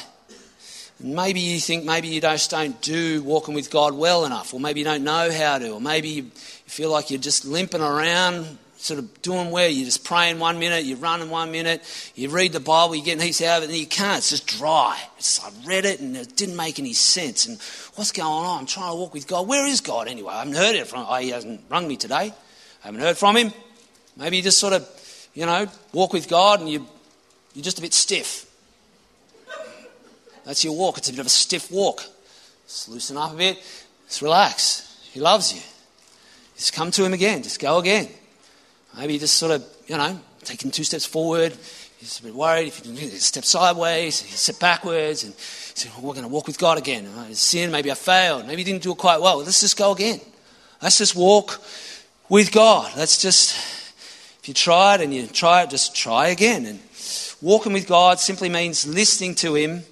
Maybe 0.99 1.39
you 1.39 1.59
think 1.59 1.85
maybe 1.85 2.07
you 2.07 2.21
just 2.21 2.49
don't 2.49 2.79
do 2.81 3.21
walking 3.21 3.53
with 3.53 3.69
God 3.69 3.93
well 3.93 4.25
enough, 4.25 4.53
or 4.53 4.59
maybe 4.59 4.79
you 4.79 4.83
don't 4.83 5.03
know 5.03 5.31
how 5.31 5.59
to, 5.59 5.73
or 5.73 5.81
maybe 5.81 6.09
you 6.09 6.23
feel 6.65 6.89
like 6.89 7.11
you're 7.11 7.19
just 7.19 7.45
limping 7.45 7.81
around, 7.81 8.57
sort 8.77 8.99
of 8.99 9.21
doing 9.21 9.51
where 9.51 9.67
you're 9.67 9.85
just 9.85 10.03
praying 10.03 10.39
one 10.39 10.57
minute, 10.57 10.85
you 10.85 10.95
run 10.95 11.21
in 11.21 11.29
one 11.29 11.51
minute, 11.51 11.83
you 12.15 12.29
read 12.29 12.51
the 12.51 12.59
Bible, 12.59 12.95
you're 12.95 13.05
getting 13.05 13.23
heaps 13.23 13.41
out 13.41 13.57
of 13.57 13.63
it, 13.63 13.69
and 13.69 13.77
you 13.77 13.85
can't. 13.85 14.19
It's 14.19 14.29
just 14.29 14.47
dry. 14.47 14.99
It's, 15.17 15.43
I 15.43 15.51
read 15.65 15.85
it 15.85 15.99
and 15.99 16.15
it 16.17 16.35
didn't 16.35 16.55
make 16.55 16.79
any 16.79 16.93
sense. 16.93 17.45
And 17.45 17.59
what's 17.95 18.11
going 18.11 18.27
on? 18.27 18.59
I'm 18.59 18.65
trying 18.65 18.91
to 18.91 18.95
walk 18.95 19.13
with 19.13 19.27
God. 19.27 19.47
Where 19.47 19.67
is 19.67 19.81
God 19.81 20.07
anyway? 20.07 20.33
I 20.33 20.39
haven't 20.39 20.55
heard 20.55 20.75
it 20.75 20.87
from. 20.87 21.05
Oh, 21.07 21.15
he 21.15 21.29
hasn't 21.29 21.61
rung 21.69 21.87
me 21.87 21.97
today. 21.97 22.33
I 22.83 22.85
haven't 22.85 23.01
heard 23.01 23.17
from 23.17 23.35
him. 23.37 23.53
Maybe 24.15 24.37
you 24.37 24.43
just 24.43 24.59
sort 24.59 24.73
of, 24.73 24.87
you 25.33 25.45
know, 25.45 25.67
walk 25.93 26.13
with 26.13 26.27
God 26.27 26.59
and 26.59 26.69
you, 26.69 26.87
you're 27.53 27.63
just 27.63 27.79
a 27.79 27.81
bit 27.81 27.93
stiff. 27.93 28.46
That's 30.47 30.63
your 30.63 30.77
walk. 30.77 30.97
It's 30.97 31.09
a 31.09 31.11
bit 31.11 31.19
of 31.19 31.25
a 31.25 31.29
stiff 31.29 31.69
walk. 31.69 32.05
Just 32.65 32.87
loosen 32.87 33.17
up 33.17 33.33
a 33.33 33.35
bit. 33.35 33.57
Just 34.07 34.21
relax. 34.21 35.09
He 35.11 35.19
loves 35.19 35.53
you. 35.53 35.59
Just 36.55 36.71
come 36.71 36.89
to 36.91 37.03
him 37.03 37.11
again. 37.11 37.43
Just 37.43 37.59
go 37.59 37.79
again. 37.79 38.07
Maybe 38.97 39.19
just 39.19 39.35
sort 39.35 39.51
of, 39.51 39.65
you 39.87 39.97
know, 39.97 40.17
taking 40.45 40.71
two 40.71 40.85
steps 40.85 41.05
forward. 41.05 41.51
Just 41.99 42.21
a 42.21 42.23
bit 42.23 42.33
worried 42.33 42.69
if 42.69 42.85
you 42.85 42.95
step 43.09 43.43
sideways, 43.43 44.23
you 44.23 44.37
step 44.37 44.57
backwards, 44.59 45.25
and 45.25 45.33
say, 45.33 45.89
well, 45.89 46.07
we're 46.07 46.13
going 46.13 46.23
to 46.23 46.31
walk 46.31 46.47
with 46.47 46.57
God 46.57 46.77
again. 46.77 47.07
Sin, 47.33 47.69
maybe 47.69 47.91
I 47.91 47.95
failed, 47.95 48.47
maybe 48.47 48.61
you 48.61 48.65
didn't 48.65 48.83
do 48.83 48.93
it 48.93 48.97
quite 48.97 49.19
well. 49.19 49.39
Let's 49.39 49.59
just 49.59 49.77
go 49.77 49.91
again. 49.91 50.21
Let's 50.81 50.99
just 50.99 51.15
walk 51.15 51.59
with 52.29 52.53
God. 52.53 52.95
Let's 52.95 53.21
just, 53.21 53.57
if 54.39 54.47
you 54.47 54.53
try 54.53 54.95
it 54.95 55.01
and 55.01 55.13
you 55.13 55.27
try 55.27 55.63
it, 55.63 55.71
just 55.71 55.95
try 55.95 56.27
again. 56.27 56.65
And 56.67 56.79
walking 57.41 57.73
with 57.73 57.87
God 57.87 58.19
simply 58.19 58.47
means 58.47 58.87
listening 58.87 59.35
to 59.35 59.55
Him 59.55 59.83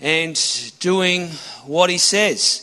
and 0.00 0.72
doing 0.80 1.28
what 1.64 1.90
he 1.90 1.98
says. 1.98 2.62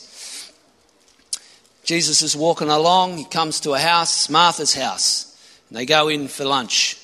Jesus 1.84 2.22
is 2.22 2.36
walking 2.36 2.70
along, 2.70 3.18
he 3.18 3.26
comes 3.26 3.60
to 3.62 3.74
a 3.74 3.80
house, 3.80 4.30
Martha's 4.30 4.74
house, 4.74 5.38
and 5.70 5.78
they 5.78 5.86
go 5.86 6.08
in 6.08 6.28
for 6.28 6.46
lunch. 6.46 6.98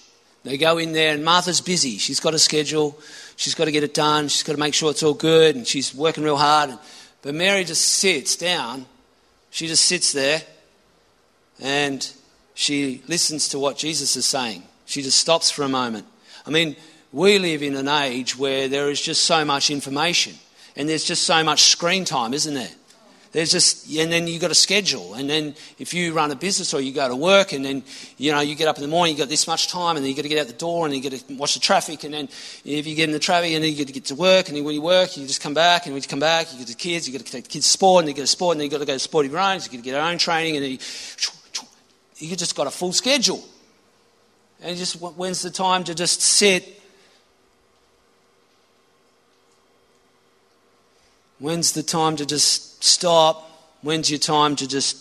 They 0.44 0.58
go 0.58 0.78
in 0.78 0.94
there, 0.94 1.14
and 1.14 1.26
Martha's 1.26 1.60
busy. 1.60 1.98
She's 1.98 2.22
got 2.22 2.34
a 2.34 2.40
schedule, 2.40 2.98
she's 3.36 3.56
got 3.56 3.66
to 3.66 3.72
get 3.72 3.84
it 3.84 3.94
done, 3.94 4.30
she's 4.30 4.44
got 4.44 4.54
to 4.54 4.60
make 4.60 4.74
sure 4.74 4.90
it's 4.92 5.04
all 5.04 5.14
good, 5.14 5.56
and 5.56 5.68
she's 5.68 5.94
working 5.94 6.24
real 6.24 6.38
hard. 6.38 6.78
But 7.22 7.36
Mary 7.36 7.66
just 7.66 7.86
sits 7.86 8.38
down, 8.38 8.86
she 9.50 9.68
just 9.68 9.84
sits 9.84 10.14
there, 10.14 10.42
and 11.60 12.10
she 12.54 13.02
listens 13.08 13.50
to 13.50 13.60
what 13.60 13.78
Jesus 13.78 14.16
is 14.16 14.26
saying. 14.26 14.64
She 14.86 15.02
just 15.02 15.18
stops 15.18 15.52
for 15.52 15.64
a 15.64 15.70
moment. 15.70 16.06
I 16.46 16.52
mean, 16.52 16.78
we 17.12 17.40
live 17.40 17.64
in 17.64 17.76
an 17.76 17.88
age 17.88 18.38
where 18.38 18.68
there 18.68 18.90
is 18.90 19.02
just 19.02 19.26
so 19.26 19.44
much 19.44 19.72
information 19.72 20.36
and 20.76 20.88
there's 20.88 21.04
just 21.04 21.24
so 21.24 21.44
much 21.44 21.64
screen 21.64 22.06
time, 22.06 22.34
isn't 22.34 22.54
there? 22.54 22.70
There's 23.32 23.52
just, 23.52 23.88
and 23.96 24.12
then 24.12 24.28
you've 24.28 24.42
got 24.42 24.50
a 24.50 24.56
schedule. 24.56 25.14
And 25.14 25.30
then 25.30 25.56
if 25.78 25.94
you 25.94 26.14
run 26.14 26.32
a 26.32 26.36
business 26.36 26.74
or 26.74 26.82
you 26.82 26.92
go 26.92 27.08
to 27.08 27.16
work 27.16 27.54
and 27.54 27.64
then, 27.64 27.84
you 28.18 28.32
know, 28.32 28.40
you 28.40 28.56
get 28.56 28.68
up 28.68 28.78
in 28.78 28.82
the 28.82 28.88
morning, 28.88 29.16
you've 29.16 29.20
got 29.20 29.30
this 29.30 29.46
much 29.46 29.68
time 29.68 29.98
and 29.98 30.04
then 30.04 30.10
you've 30.10 30.16
got 30.16 30.24
to 30.24 30.30
get 30.30 30.40
out 30.40 30.48
the 30.48 30.54
door 30.54 30.86
and 30.86 30.96
you've 30.96 31.04
got 31.04 31.12
to 31.12 31.36
watch 31.36 31.54
the 31.54 31.60
traffic. 31.60 32.04
And 32.04 32.14
then 32.14 32.26
if 32.66 32.88
you 32.88 32.96
get 32.96 33.04
in 33.04 33.12
the 33.12 33.20
traffic 33.20 33.52
and 33.52 33.64
then 33.64 33.72
you 33.72 33.78
got 33.78 33.88
to 33.88 33.94
get 33.94 34.06
to 34.06 34.16
work 34.16 34.48
and 34.48 34.58
then 34.58 34.64
when 34.64 34.74
you 34.74 34.82
work, 34.82 35.16
you 35.16 35.28
just 35.28 35.42
come 35.42 35.54
back 35.54 35.86
and 35.86 35.94
when 35.94 36.02
you 36.02 36.10
come 36.10 36.20
back, 36.20 36.52
you 36.52 36.58
get 36.58 36.68
the 36.68 36.74
kids, 36.74 37.08
you've 37.08 37.20
got 37.20 37.26
to 37.26 37.32
take 37.32 37.44
the 37.44 37.50
kids 37.50 37.66
to 37.66 37.72
sport 37.72 38.02
and 38.02 38.10
you 38.10 38.16
get 38.16 38.22
to 38.22 38.28
sport 38.28 38.54
and 38.54 38.62
then 38.62 38.66
you've 38.66 38.72
got 38.72 38.80
to 38.80 38.86
go 38.86 38.94
to 38.94 39.00
sporty 39.00 39.30
rounds, 39.30 39.66
you've 39.66 39.74
got 39.74 39.78
to 39.78 39.84
get 39.84 39.92
your 39.92 40.02
own 40.02 40.18
training 40.18 40.56
and 40.56 40.64
then 40.64 40.72
you, 40.72 40.80
you 42.18 42.36
just 42.36 42.56
got 42.56 42.66
a 42.66 42.72
full 42.72 42.94
schedule. 42.94 43.44
And 44.62 44.76
just 44.76 45.00
when's 45.00 45.44
the 45.44 45.52
time 45.52 45.84
to 45.84 45.94
just 45.94 46.22
sit 46.22 46.79
When's 51.40 51.72
the 51.72 51.84
time 51.84 52.16
to 52.18 52.26
just 52.26 52.84
stop? 52.84 53.50
When's 53.82 54.10
your 54.10 54.20
time 54.20 54.56
to 54.58 54.68
just 54.68 54.98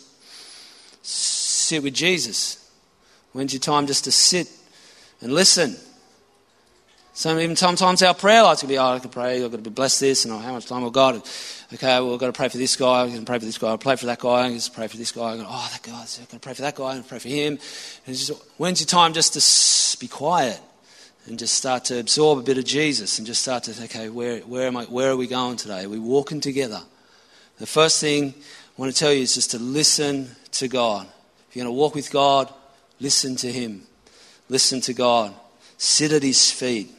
sit 1.04 1.82
with 1.82 1.94
Jesus? 1.94 2.70
When's 3.32 3.52
your 3.52 3.60
time 3.60 3.86
just 3.86 4.04
to 4.04 4.12
sit 4.12 4.48
and 5.20 5.32
listen? 5.32 5.76
So 7.18 7.36
even 7.36 7.56
sometimes 7.56 8.00
our 8.04 8.14
prayer 8.14 8.44
life 8.44 8.60
can 8.60 8.68
be, 8.68 8.78
oh, 8.78 8.92
I 8.92 9.00
can 9.00 9.10
pray, 9.10 9.44
I've 9.44 9.50
got 9.50 9.64
to 9.64 9.70
bless 9.70 9.98
this, 9.98 10.24
and 10.24 10.32
oh, 10.32 10.38
how 10.38 10.52
much 10.52 10.66
time 10.66 10.84
I've 10.84 10.92
got. 10.92 11.16
Okay, 11.74 11.86
well, 11.98 12.14
I've 12.14 12.20
got 12.20 12.26
to 12.26 12.32
pray 12.32 12.48
for 12.48 12.58
this 12.58 12.76
guy, 12.76 13.02
I'm 13.02 13.08
going 13.08 13.18
to 13.18 13.26
pray 13.26 13.40
for 13.40 13.44
this 13.44 13.58
guy, 13.58 13.70
I'll 13.70 13.76
pray 13.76 13.96
for 13.96 14.06
that 14.06 14.20
guy, 14.20 14.42
I'm 14.42 14.50
going 14.50 14.60
to 14.60 14.70
pray 14.70 14.86
for 14.86 14.96
this 14.96 15.10
guy. 15.10 15.36
oh, 15.36 15.68
that 15.72 15.82
guy, 15.82 15.90
I'm 15.90 15.98
going 15.98 16.26
to 16.28 16.38
pray 16.38 16.54
for 16.54 16.62
that 16.62 16.76
guy, 16.76 16.94
and 16.94 17.08
pray 17.08 17.18
for 17.18 17.28
him. 17.28 17.58
And 18.06 18.16
just, 18.16 18.30
when's 18.56 18.80
your 18.80 18.86
time 18.86 19.14
just 19.14 19.34
to 19.34 19.98
be 19.98 20.06
quiet? 20.06 20.60
And 21.30 21.38
just 21.38 21.54
start 21.54 21.84
to 21.86 21.98
absorb 21.98 22.38
a 22.38 22.42
bit 22.42 22.58
of 22.58 22.64
Jesus 22.64 23.18
and 23.18 23.26
just 23.26 23.42
start 23.42 23.64
to 23.64 23.72
think, 23.72 23.94
okay, 23.94 24.08
where, 24.08 24.40
where, 24.40 24.66
am 24.66 24.76
I, 24.76 24.84
where 24.84 25.10
are 25.10 25.16
we 25.16 25.26
going 25.26 25.56
today? 25.56 25.84
Are 25.84 25.88
we 25.88 25.98
walking 25.98 26.40
together? 26.40 26.80
The 27.58 27.66
first 27.66 28.00
thing 28.00 28.34
I 28.36 28.80
want 28.80 28.92
to 28.92 28.98
tell 28.98 29.12
you 29.12 29.22
is 29.22 29.34
just 29.34 29.50
to 29.52 29.58
listen 29.58 30.30
to 30.52 30.68
God. 30.68 31.06
If 31.48 31.56
you're 31.56 31.64
going 31.64 31.74
to 31.74 31.78
walk 31.78 31.94
with 31.94 32.10
God, 32.10 32.52
listen 33.00 33.36
to 33.36 33.50
Him. 33.52 33.82
Listen 34.48 34.80
to 34.82 34.94
God. 34.94 35.34
Sit 35.76 36.12
at 36.12 36.22
His 36.22 36.50
feet. 36.50 36.90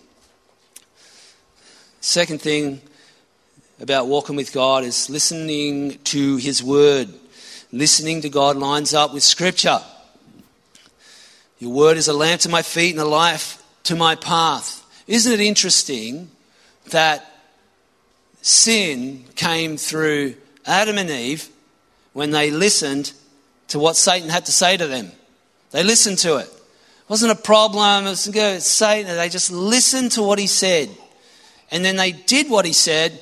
Second 2.02 2.42
thing 2.42 2.82
about 3.80 4.08
walking 4.08 4.36
with 4.36 4.54
God 4.54 4.84
is 4.84 5.10
listening 5.10 5.98
to 6.06 6.38
His 6.38 6.62
Word. 6.62 7.10
Listening 7.72 8.22
to 8.22 8.30
God 8.30 8.58
lines 8.58 8.94
up 8.94 9.14
with 9.14 9.24
Scripture. 9.24 9.80
Your 11.60 11.72
Word 11.72 11.98
is 11.98 12.08
a 12.08 12.14
lamp 12.14 12.42
to 12.42 12.50
my 12.50 12.62
feet 12.62 12.92
and 12.92 13.02
a 13.02 13.06
life 13.06 13.59
to 13.84 13.96
my 13.96 14.16
path. 14.16 14.86
Isn't 15.08 15.34
it 15.34 15.40
interesting 15.40 16.30
that 16.90 17.26
sin 18.42 19.26
came 19.36 19.78
through 19.78 20.36
Adam 20.66 20.98
and 20.98 21.10
Eve 21.10 21.50
when 22.14 22.32
they 22.32 22.52
listened 22.52 23.14
to 23.70 23.80
what 23.80 23.96
Satan 23.96 24.30
had 24.30 24.46
to 24.46 24.52
say 24.52 24.78
to 24.78 24.88
them? 24.88 25.12
They 25.72 25.84
listened 25.84 26.20
to 26.20 26.38
it. 26.38 26.48
It 26.48 27.10
wasn't 27.10 27.32
a 27.32 27.42
problem. 27.42 28.06
It 28.06 28.10
was 28.10 28.28
good. 28.28 28.62
Satan. 28.62 29.16
They 29.16 29.30
just 29.30 29.52
listened 29.52 30.12
to 30.14 30.24
what 30.24 30.40
he 30.40 30.48
said. 30.48 30.90
And 31.72 31.84
then 31.84 31.96
they 31.96 32.12
did 32.12 32.50
what 32.50 32.66
he 32.66 32.74
said. 32.74 33.20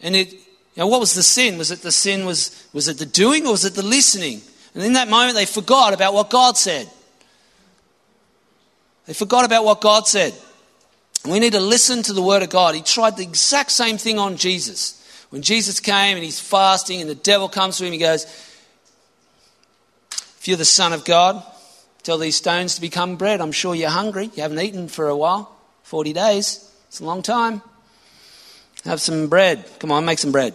And 0.00 0.16
it, 0.16 0.32
you 0.32 0.40
know, 0.78 0.86
what 0.86 1.00
was 1.00 1.14
the 1.14 1.22
sin? 1.22 1.58
Was 1.58 1.70
it 1.70 1.80
the 1.80 1.92
sin 1.92 2.24
was, 2.24 2.66
was 2.72 2.88
it 2.88 2.98
the 2.98 3.06
doing 3.06 3.46
or 3.46 3.52
was 3.52 3.64
it 3.64 3.74
the 3.74 3.82
listening? 3.82 4.40
And 4.74 4.82
in 4.82 4.94
that 4.94 5.08
moment 5.08 5.34
they 5.34 5.46
forgot 5.46 5.92
about 5.92 6.14
what 6.14 6.30
God 6.30 6.56
said. 6.56 6.88
They 9.06 9.14
forgot 9.14 9.44
about 9.44 9.64
what 9.64 9.80
God 9.80 10.06
said. 10.06 10.34
We 11.24 11.38
need 11.38 11.52
to 11.52 11.60
listen 11.60 12.02
to 12.04 12.12
the 12.12 12.22
word 12.22 12.42
of 12.42 12.50
God. 12.50 12.74
He 12.74 12.82
tried 12.82 13.16
the 13.16 13.22
exact 13.22 13.70
same 13.70 13.98
thing 13.98 14.18
on 14.18 14.36
Jesus. 14.36 14.98
When 15.30 15.42
Jesus 15.42 15.80
came 15.80 16.16
and 16.16 16.24
he's 16.24 16.40
fasting 16.40 17.00
and 17.00 17.08
the 17.08 17.14
devil 17.14 17.48
comes 17.48 17.78
to 17.78 17.86
him, 17.86 17.92
he 17.92 17.98
goes, 17.98 18.24
If 20.12 20.42
you're 20.46 20.56
the 20.56 20.64
Son 20.64 20.92
of 20.92 21.04
God, 21.04 21.42
tell 22.02 22.18
these 22.18 22.36
stones 22.36 22.74
to 22.74 22.80
become 22.80 23.16
bread. 23.16 23.40
I'm 23.40 23.52
sure 23.52 23.74
you're 23.74 23.90
hungry. 23.90 24.30
You 24.34 24.42
haven't 24.42 24.60
eaten 24.60 24.88
for 24.88 25.08
a 25.08 25.16
while 25.16 25.50
40 25.84 26.12
days. 26.12 26.68
It's 26.88 27.00
a 27.00 27.04
long 27.04 27.22
time. 27.22 27.62
Have 28.84 29.00
some 29.00 29.28
bread. 29.28 29.64
Come 29.78 29.92
on, 29.92 30.04
make 30.04 30.18
some 30.18 30.32
bread. 30.32 30.54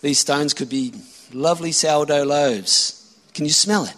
These 0.00 0.18
stones 0.18 0.54
could 0.54 0.70
be 0.70 0.94
lovely 1.32 1.72
sourdough 1.72 2.24
loaves. 2.24 3.14
Can 3.34 3.44
you 3.44 3.50
smell 3.50 3.84
it? 3.84 3.94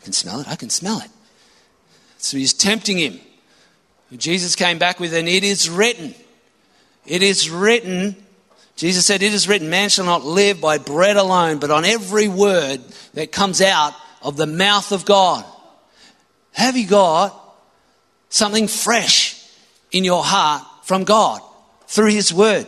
I 0.00 0.04
can 0.04 0.12
smell 0.12 0.40
it. 0.40 0.48
I 0.48 0.56
can 0.56 0.70
smell 0.70 0.98
it. 0.98 1.08
So 2.20 2.36
he's 2.36 2.52
tempting 2.52 2.98
him. 2.98 3.20
Jesus 4.16 4.56
came 4.56 4.78
back 4.78 5.00
with, 5.00 5.14
and 5.14 5.28
it 5.28 5.44
is 5.44 5.70
written. 5.70 6.14
It 7.06 7.22
is 7.22 7.48
written. 7.48 8.16
Jesus 8.76 9.06
said, 9.06 9.22
It 9.22 9.32
is 9.32 9.48
written, 9.48 9.70
man 9.70 9.88
shall 9.88 10.04
not 10.04 10.24
live 10.24 10.60
by 10.60 10.78
bread 10.78 11.16
alone, 11.16 11.58
but 11.58 11.70
on 11.70 11.84
every 11.84 12.28
word 12.28 12.80
that 13.14 13.32
comes 13.32 13.60
out 13.60 13.94
of 14.22 14.36
the 14.36 14.46
mouth 14.46 14.92
of 14.92 15.04
God. 15.04 15.44
Have 16.52 16.76
you 16.76 16.86
got 16.86 17.34
something 18.28 18.68
fresh 18.68 19.42
in 19.92 20.04
your 20.04 20.22
heart 20.22 20.66
from 20.82 21.04
God 21.04 21.40
through 21.86 22.10
His 22.10 22.34
Word? 22.34 22.66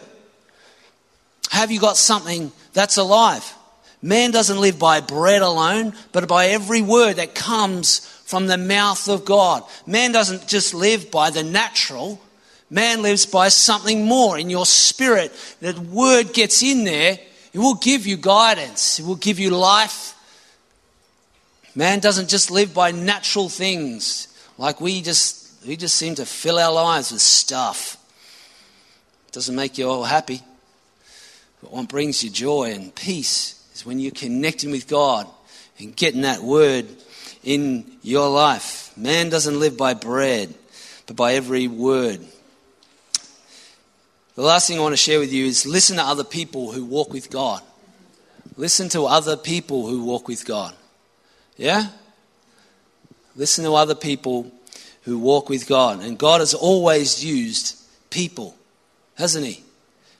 Have 1.50 1.70
you 1.70 1.80
got 1.80 1.96
something 1.96 2.52
that's 2.72 2.96
alive? 2.96 3.54
Man 4.00 4.30
doesn't 4.30 4.60
live 4.60 4.78
by 4.78 5.00
bread 5.00 5.42
alone, 5.42 5.94
but 6.10 6.26
by 6.26 6.48
every 6.48 6.82
word 6.82 7.14
that 7.16 7.34
comes 7.34 8.00
from 8.32 8.46
the 8.46 8.56
mouth 8.56 9.10
of 9.10 9.26
God. 9.26 9.62
Man 9.86 10.10
doesn't 10.10 10.48
just 10.48 10.72
live 10.72 11.10
by 11.10 11.28
the 11.28 11.42
natural, 11.42 12.18
man 12.70 13.02
lives 13.02 13.26
by 13.26 13.50
something 13.50 14.06
more 14.06 14.38
in 14.38 14.48
your 14.48 14.64
spirit. 14.64 15.30
That 15.60 15.78
word 15.78 16.32
gets 16.32 16.62
in 16.62 16.84
there, 16.84 17.18
it 17.52 17.58
will 17.58 17.74
give 17.74 18.06
you 18.06 18.16
guidance, 18.16 18.98
it 18.98 19.04
will 19.04 19.16
give 19.16 19.38
you 19.38 19.50
life. 19.50 20.14
Man 21.74 21.98
doesn't 21.98 22.30
just 22.30 22.50
live 22.50 22.72
by 22.72 22.90
natural 22.90 23.50
things 23.50 24.28
like 24.56 24.80
we 24.80 25.02
just 25.02 25.66
we 25.66 25.76
just 25.76 25.96
seem 25.96 26.14
to 26.14 26.24
fill 26.24 26.58
our 26.58 26.72
lives 26.72 27.12
with 27.12 27.20
stuff. 27.20 27.98
It 29.28 29.32
doesn't 29.32 29.54
make 29.54 29.76
you 29.76 29.90
all 29.90 30.04
happy. 30.04 30.40
But 31.60 31.70
what 31.70 31.86
brings 31.86 32.24
you 32.24 32.30
joy 32.30 32.72
and 32.72 32.94
peace 32.94 33.62
is 33.74 33.84
when 33.84 33.98
you're 33.98 34.10
connecting 34.10 34.70
with 34.70 34.88
God 34.88 35.28
and 35.78 35.94
getting 35.94 36.22
that 36.22 36.40
word 36.40 36.86
in 37.44 37.84
your 38.02 38.28
life. 38.28 38.96
Man 38.96 39.28
doesn't 39.30 39.58
live 39.58 39.76
by 39.76 39.94
bread, 39.94 40.54
but 41.06 41.16
by 41.16 41.34
every 41.34 41.68
word. 41.68 42.20
The 44.34 44.42
last 44.42 44.66
thing 44.66 44.78
I 44.78 44.82
want 44.82 44.94
to 44.94 44.96
share 44.96 45.18
with 45.18 45.32
you 45.32 45.44
is 45.44 45.66
listen 45.66 45.96
to 45.96 46.02
other 46.02 46.24
people 46.24 46.72
who 46.72 46.84
walk 46.84 47.12
with 47.12 47.30
God. 47.30 47.62
Listen 48.56 48.88
to 48.90 49.04
other 49.04 49.36
people 49.36 49.86
who 49.86 50.04
walk 50.04 50.28
with 50.28 50.46
God. 50.46 50.74
Yeah? 51.56 51.88
Listen 53.36 53.64
to 53.64 53.74
other 53.74 53.94
people 53.94 54.50
who 55.02 55.18
walk 55.18 55.48
with 55.48 55.68
God. 55.68 56.02
And 56.02 56.18
God 56.18 56.40
has 56.40 56.54
always 56.54 57.24
used 57.24 57.78
people, 58.10 58.56
hasn't 59.16 59.46
He? 59.46 59.62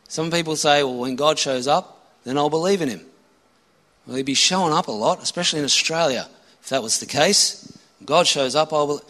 Some 0.08 0.30
people 0.30 0.56
say, 0.56 0.82
well, 0.82 0.96
when 0.96 1.16
God 1.16 1.38
shows 1.38 1.66
up, 1.66 2.06
then 2.24 2.36
I'll 2.36 2.50
believe 2.50 2.82
in 2.82 2.88
Him. 2.88 3.00
Well, 4.06 4.16
He'd 4.16 4.26
be 4.26 4.34
showing 4.34 4.72
up 4.72 4.88
a 4.88 4.92
lot, 4.92 5.22
especially 5.22 5.60
in 5.60 5.64
Australia. 5.64 6.28
If 6.62 6.68
that 6.68 6.82
was 6.82 7.00
the 7.00 7.06
case, 7.06 7.76
God 8.04 8.26
shows 8.26 8.54
up, 8.54 8.72
I'll. 8.72 9.02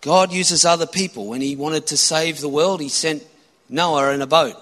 God 0.00 0.32
uses 0.32 0.64
other 0.64 0.86
people. 0.86 1.26
When 1.26 1.40
He 1.40 1.54
wanted 1.54 1.86
to 1.88 1.96
save 1.96 2.40
the 2.40 2.48
world, 2.48 2.80
He 2.80 2.88
sent 2.88 3.24
Noah 3.68 4.12
in 4.12 4.22
a 4.22 4.26
boat. 4.26 4.56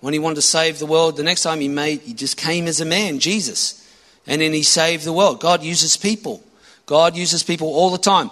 When 0.00 0.12
He 0.12 0.20
wanted 0.20 0.36
to 0.36 0.42
save 0.42 0.78
the 0.78 0.86
world, 0.86 1.16
the 1.16 1.22
next 1.22 1.42
time 1.42 1.60
He 1.60 1.68
made, 1.68 2.00
He 2.00 2.14
just 2.14 2.36
came 2.36 2.66
as 2.66 2.80
a 2.80 2.84
man, 2.84 3.18
Jesus. 3.18 3.80
And 4.26 4.40
then 4.40 4.52
He 4.52 4.62
saved 4.62 5.04
the 5.04 5.12
world. 5.12 5.40
God 5.40 5.62
uses 5.62 5.96
people. 5.96 6.44
God 6.86 7.16
uses 7.16 7.42
people 7.42 7.68
all 7.68 7.90
the 7.90 7.98
time. 7.98 8.30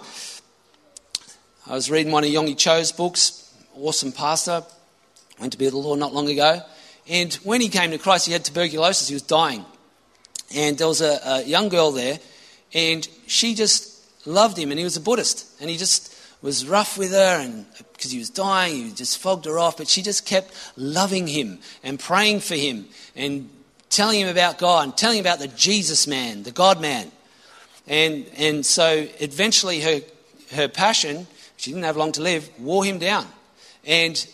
I 1.65 1.73
was 1.73 1.89
reading 1.89 2.11
one 2.11 2.23
of 2.23 2.29
Yonggi 2.29 2.57
Cho's 2.57 2.91
books, 2.91 3.53
awesome 3.75 4.11
pastor, 4.11 4.63
went 5.39 5.53
to 5.53 5.57
be 5.57 5.65
with 5.65 5.73
the 5.73 5.79
Lord 5.79 5.99
not 5.99 6.13
long 6.13 6.29
ago. 6.29 6.61
And 7.07 7.33
when 7.35 7.61
he 7.61 7.69
came 7.69 7.91
to 7.91 7.97
Christ, 7.97 8.27
he 8.27 8.33
had 8.33 8.45
tuberculosis, 8.45 9.07
he 9.07 9.13
was 9.13 9.23
dying. 9.23 9.65
And 10.55 10.77
there 10.77 10.87
was 10.87 11.01
a, 11.01 11.19
a 11.25 11.43
young 11.43 11.69
girl 11.69 11.91
there, 11.91 12.19
and 12.73 13.07
she 13.27 13.55
just 13.55 14.27
loved 14.27 14.57
him, 14.57 14.71
and 14.71 14.79
he 14.79 14.83
was 14.83 14.97
a 14.97 15.01
Buddhist. 15.01 15.47
And 15.61 15.69
he 15.69 15.77
just 15.77 16.15
was 16.41 16.67
rough 16.67 16.97
with 16.97 17.11
her, 17.11 17.39
and 17.39 17.65
because 17.93 18.11
he 18.11 18.19
was 18.19 18.29
dying, 18.29 18.85
he 18.85 18.91
just 18.91 19.17
fogged 19.17 19.45
her 19.45 19.59
off. 19.59 19.77
But 19.77 19.87
she 19.87 20.01
just 20.01 20.25
kept 20.25 20.53
loving 20.75 21.27
him 21.27 21.59
and 21.83 21.99
praying 21.99 22.41
for 22.41 22.55
him 22.55 22.87
and 23.15 23.49
telling 23.89 24.19
him 24.19 24.27
about 24.27 24.57
God 24.57 24.83
and 24.85 24.97
telling 24.97 25.19
him 25.19 25.23
about 25.23 25.39
the 25.39 25.47
Jesus 25.49 26.07
man, 26.07 26.43
the 26.43 26.51
God 26.51 26.81
man. 26.81 27.11
And, 27.87 28.25
and 28.37 28.65
so 28.65 29.07
eventually 29.19 29.81
her, 29.81 30.01
her 30.53 30.67
passion 30.67 31.27
she 31.63 31.71
didn't 31.71 31.85
have 31.85 31.95
long 31.95 32.11
to 32.13 32.21
live, 32.21 32.49
wore 32.59 32.83
him 32.83 32.99
down. 32.99 33.25
And, 33.85 34.27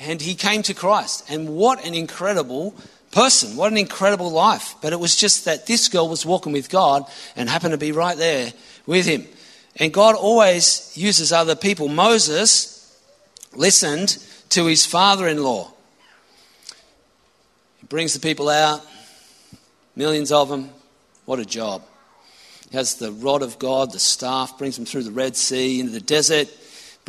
and 0.00 0.20
he 0.20 0.34
came 0.34 0.62
to 0.62 0.74
Christ. 0.74 1.24
And 1.30 1.50
what 1.50 1.86
an 1.86 1.94
incredible 1.94 2.74
person. 3.10 3.56
What 3.56 3.72
an 3.72 3.78
incredible 3.78 4.30
life. 4.30 4.74
But 4.80 4.92
it 4.92 5.00
was 5.00 5.16
just 5.16 5.44
that 5.44 5.66
this 5.66 5.88
girl 5.88 6.08
was 6.08 6.24
walking 6.24 6.52
with 6.52 6.70
God 6.70 7.04
and 7.36 7.48
happened 7.48 7.72
to 7.72 7.78
be 7.78 7.92
right 7.92 8.16
there 8.16 8.52
with 8.86 9.06
him. 9.06 9.26
And 9.76 9.92
God 9.92 10.14
always 10.14 10.92
uses 10.96 11.32
other 11.32 11.56
people. 11.56 11.88
Moses 11.88 12.76
listened 13.54 14.18
to 14.50 14.66
his 14.66 14.84
father 14.84 15.28
in 15.28 15.42
law. 15.42 15.70
He 17.78 17.86
brings 17.86 18.14
the 18.14 18.20
people 18.20 18.48
out, 18.48 18.84
millions 19.96 20.32
of 20.32 20.48
them. 20.48 20.70
What 21.24 21.38
a 21.38 21.44
job. 21.44 21.82
He 22.70 22.76
has 22.76 22.94
the 22.94 23.12
rod 23.12 23.42
of 23.42 23.58
God, 23.58 23.92
the 23.92 23.98
staff, 23.98 24.58
brings 24.58 24.76
them 24.76 24.86
through 24.86 25.04
the 25.04 25.10
Red 25.10 25.36
Sea 25.36 25.80
into 25.80 25.92
the 25.92 26.00
desert, 26.00 26.48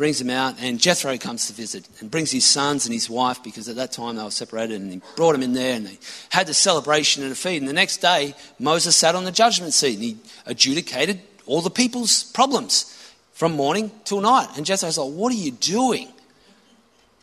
brings 0.02 0.18
them 0.18 0.30
out, 0.30 0.56
and 0.58 0.80
Jethro 0.80 1.16
comes 1.16 1.46
to 1.46 1.52
visit 1.52 1.88
and 2.00 2.10
brings 2.10 2.32
his 2.32 2.44
sons 2.44 2.86
and 2.86 2.92
his 2.92 3.08
wife 3.08 3.40
because 3.44 3.68
at 3.68 3.76
that 3.76 3.92
time 3.92 4.16
they 4.16 4.24
were 4.24 4.32
separated, 4.32 4.80
and 4.80 4.90
he 4.90 5.00
brought 5.14 5.30
them 5.30 5.44
in 5.44 5.52
there 5.52 5.76
and 5.76 5.86
they 5.86 5.96
had 6.30 6.48
the 6.48 6.54
celebration 6.54 7.22
and 7.22 7.30
a 7.30 7.36
feed. 7.36 7.58
And 7.58 7.68
the 7.68 7.72
next 7.72 7.98
day, 7.98 8.34
Moses 8.58 8.96
sat 8.96 9.14
on 9.14 9.22
the 9.22 9.30
judgment 9.30 9.72
seat 9.72 9.94
and 9.94 10.02
he 10.02 10.16
adjudicated 10.44 11.20
all 11.46 11.60
the 11.60 11.70
people's 11.70 12.24
problems 12.24 13.14
from 13.32 13.52
morning 13.52 13.92
till 14.04 14.20
night. 14.20 14.48
And 14.56 14.66
Jethro's 14.66 14.98
like, 14.98 15.12
What 15.12 15.30
are 15.32 15.36
you 15.36 15.52
doing? 15.52 16.08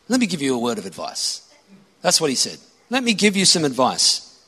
Let 0.08 0.18
me 0.18 0.26
give 0.26 0.40
you 0.40 0.54
a 0.54 0.58
word 0.58 0.78
of 0.78 0.86
advice. 0.86 1.46
That's 2.00 2.18
what 2.18 2.30
he 2.30 2.36
said. 2.36 2.56
Let 2.88 3.04
me 3.04 3.12
give 3.12 3.36
you 3.36 3.44
some 3.44 3.66
advice. 3.66 4.42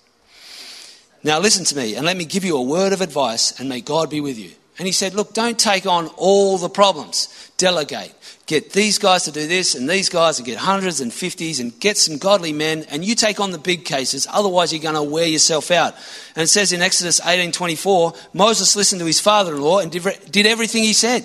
Now 1.23 1.39
listen 1.39 1.67
to 1.67 1.77
me 1.77 1.97
and 1.97 2.07
let 2.07 2.17
me 2.17 2.25
give 2.25 2.47
you 2.47 2.57
a 2.57 2.63
word 2.63 2.95
of 2.95 3.03
advice 3.03 3.61
and 3.61 3.69
may 3.69 3.83
God 3.83 4.09
be 4.09 4.23
with 4.23 4.39
you. 4.39 4.53
And 4.83 4.87
he 4.89 4.93
said, 4.93 5.15
Look, 5.15 5.33
don't 5.33 5.57
take 5.57 5.87
on 5.87 6.09
all 6.17 6.59
the 6.59 6.69
problems. 6.69 7.53
Delegate. 7.57 8.13
Get 8.47 8.73
these 8.73 8.99
guys 8.99 9.23
to 9.27 9.31
do 9.31 9.47
this 9.47 9.77
and 9.77 9.89
these 9.89 10.09
guys 10.09 10.41
and 10.41 10.45
get 10.45 10.59
hundreds 10.59 11.01
and 11.01 11.13
fifties 11.13 11.61
and 11.61 11.79
get 11.79 11.97
some 11.97 12.19
godly 12.19 12.53
men 12.53 12.85
and 12.91 13.05
you 13.05 13.15
take 13.15 13.39
on 13.39 13.53
the 13.53 13.59
big 13.59 13.85
cases. 13.85 14.27
Otherwise, 14.29 14.73
you're 14.73 14.83
going 14.83 14.97
to 14.97 15.03
wear 15.05 15.25
yourself 15.25 15.71
out. 15.71 15.95
And 16.35 16.43
it 16.43 16.49
says 16.49 16.73
in 16.73 16.83
Exodus 16.83 17.21
18:24, 17.21 18.35
Moses 18.35 18.75
listened 18.75 18.99
to 18.99 19.07
his 19.07 19.21
father-in-law 19.21 19.79
and 19.79 19.93
did 19.93 20.47
everything 20.47 20.83
he 20.83 20.95
said. 20.95 21.25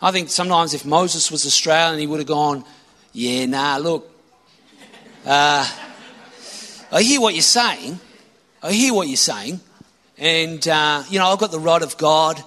I 0.00 0.12
think 0.12 0.28
sometimes 0.28 0.72
if 0.72 0.84
Moses 0.84 1.32
was 1.32 1.44
Australian, 1.46 1.98
he 1.98 2.06
would 2.06 2.20
have 2.20 2.28
gone, 2.28 2.64
Yeah, 3.12 3.46
nah, 3.46 3.78
look. 3.78 4.08
Uh, 5.26 5.68
I 6.92 7.02
hear 7.02 7.20
what 7.20 7.34
you're 7.34 7.42
saying, 7.42 7.98
I 8.62 8.70
hear 8.70 8.94
what 8.94 9.08
you're 9.08 9.16
saying. 9.16 9.62
And, 10.18 10.66
uh, 10.66 11.04
you 11.08 11.20
know, 11.20 11.28
I've 11.28 11.38
got 11.38 11.52
the 11.52 11.60
rod 11.60 11.82
of 11.82 11.96
God, 11.96 12.42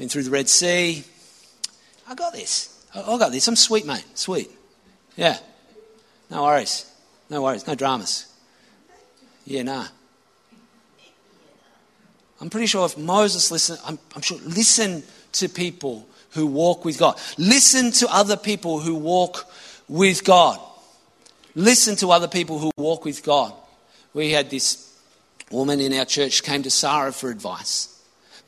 been 0.00 0.08
through 0.08 0.22
the 0.22 0.30
Red 0.30 0.48
Sea. 0.48 1.04
I 2.08 2.14
got 2.14 2.32
this. 2.32 2.86
I, 2.94 3.18
got 3.18 3.32
this. 3.32 3.46
I'm 3.46 3.54
sweet, 3.54 3.84
mate. 3.84 4.04
Sweet. 4.14 4.50
Yeah. 5.14 5.36
No 6.30 6.44
worries. 6.44 6.90
No 7.28 7.42
worries. 7.42 7.66
No 7.66 7.74
dramas. 7.74 8.26
Yeah, 9.44 9.62
nah. 9.62 9.86
I'm 12.40 12.48
pretty 12.48 12.66
sure 12.66 12.86
if 12.86 12.96
Moses 12.96 13.50
listened, 13.50 13.78
I'm, 13.84 13.98
I'm 14.16 14.22
sure, 14.22 14.38
listen 14.38 15.02
to 15.32 15.50
people 15.50 16.08
who 16.30 16.46
walk 16.46 16.86
with 16.86 16.98
God. 16.98 17.20
Listen 17.36 17.92
to 17.92 18.08
other 18.10 18.38
people 18.38 18.80
who 18.80 18.94
walk 18.94 19.52
with 19.86 20.24
God. 20.24 20.58
Listen 21.54 21.94
to 21.96 22.08
other 22.08 22.28
people 22.28 22.58
who 22.58 22.70
walk 22.78 23.04
with 23.04 23.22
God. 23.22 23.52
We 24.14 24.30
had 24.30 24.48
this 24.48 24.98
woman 25.50 25.78
in 25.78 25.92
our 25.92 26.06
church 26.06 26.42
came 26.42 26.62
to 26.62 26.70
Sarah 26.70 27.12
for 27.12 27.30
advice. 27.30 27.89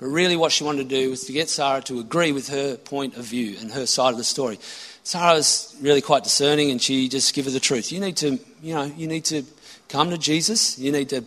But 0.03 0.09
really, 0.09 0.35
what 0.35 0.51
she 0.51 0.65
wanted 0.65 0.89
to 0.89 0.97
do 0.97 1.11
was 1.11 1.27
to 1.27 1.33
get 1.33 1.49
Sarah 1.49 1.81
to 1.83 2.01
agree 2.01 2.33
with 2.33 2.49
her 2.49 2.77
point 2.77 3.17
of 3.17 3.25
view 3.25 3.57
and 3.61 3.71
her 3.71 3.87
side 3.87 4.11
of 4.11 4.17
the 4.17 4.25
story. 4.25 4.59
Sarah 5.05 5.35
was 5.35 5.77
really 5.81 6.01
quite 6.01 6.25
discerning, 6.25 6.73
and 6.73 6.83
she 6.83 7.09
just 7.09 7.33
gave 7.33 7.45
her 7.45 7.53
the 7.53 7.61
truth. 7.61 7.93
You 7.93 8.01
need 8.01 8.17
to, 8.17 8.41
you 8.61 8.75
know, 8.75 8.83
you 8.83 9.07
need 9.07 9.25
to 9.27 9.45
come 9.89 10.11
to 10.11 10.19
Jesus. 10.19 10.77
You 10.77 10.91
need 10.91 11.11
to 11.11 11.25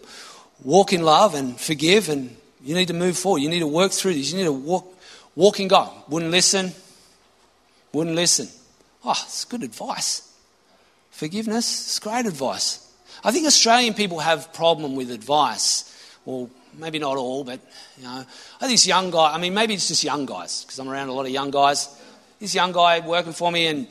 walk 0.62 0.92
in 0.92 1.04
love 1.04 1.36
and 1.36 1.58
forgive, 1.58 2.10
and 2.10 2.36
you 2.66 2.76
need 2.76 2.90
to 2.90 2.94
move 2.94 3.18
forward. 3.18 3.44
You 3.44 3.48
need 3.48 3.62
to 3.62 3.68
work 3.68 3.94
through 3.94 4.16
this. 4.16 4.34
You 4.34 4.40
need 4.40 4.44
to 4.44 4.52
walk, 4.52 4.94
walk 5.38 5.62
in 5.62 5.70
God. 5.70 5.90
Wouldn't 6.10 6.32
listen. 6.32 6.74
Wouldn't 7.94 8.18
listen. 8.18 8.50
Oh, 9.06 9.12
it's 9.12 9.46
good 9.46 9.64
advice. 9.64 10.30
Forgiveness, 11.12 11.86
it's 11.86 12.00
great 12.00 12.26
advice. 12.26 12.92
I 13.24 13.32
think 13.32 13.48
Australian 13.48 13.94
people 13.94 14.20
have 14.20 14.52
problem 14.52 14.98
with 14.98 15.12
advice. 15.12 15.94
Well, 16.26 16.50
maybe 16.78 17.00
not 17.00 17.18
all, 17.18 17.44
but 17.44 17.60
you 17.98 18.04
know, 18.04 18.26
I 18.62 18.68
this 18.68 18.88
young 18.88 19.12
guy. 19.12 19.34
I 19.34 19.38
mean, 19.38 19.54
maybe 19.54 19.74
it's 19.74 19.88
just 19.88 20.04
young 20.04 20.26
guys 20.26 20.64
because 20.64 20.80
I'm 20.80 20.90
around 20.90 21.10
a 21.10 21.14
lot 21.14 21.26
of 21.26 21.32
young 21.32 21.52
guys. 21.52 21.90
This 22.40 22.54
young 22.54 22.72
guy 22.72 23.00
working 23.00 23.34
for 23.34 23.52
me, 23.52 23.68
and 23.68 23.88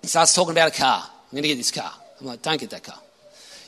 he 0.00 0.08
starts 0.08 0.34
talking 0.34 0.52
about 0.52 0.68
a 0.68 0.76
car. 0.76 1.02
I'm 1.04 1.30
going 1.30 1.42
to 1.42 1.48
get 1.48 1.56
this 1.56 1.70
car. 1.70 1.92
I'm 2.20 2.26
like, 2.26 2.42
don't 2.42 2.60
get 2.60 2.70
that 2.70 2.82
car. 2.82 2.98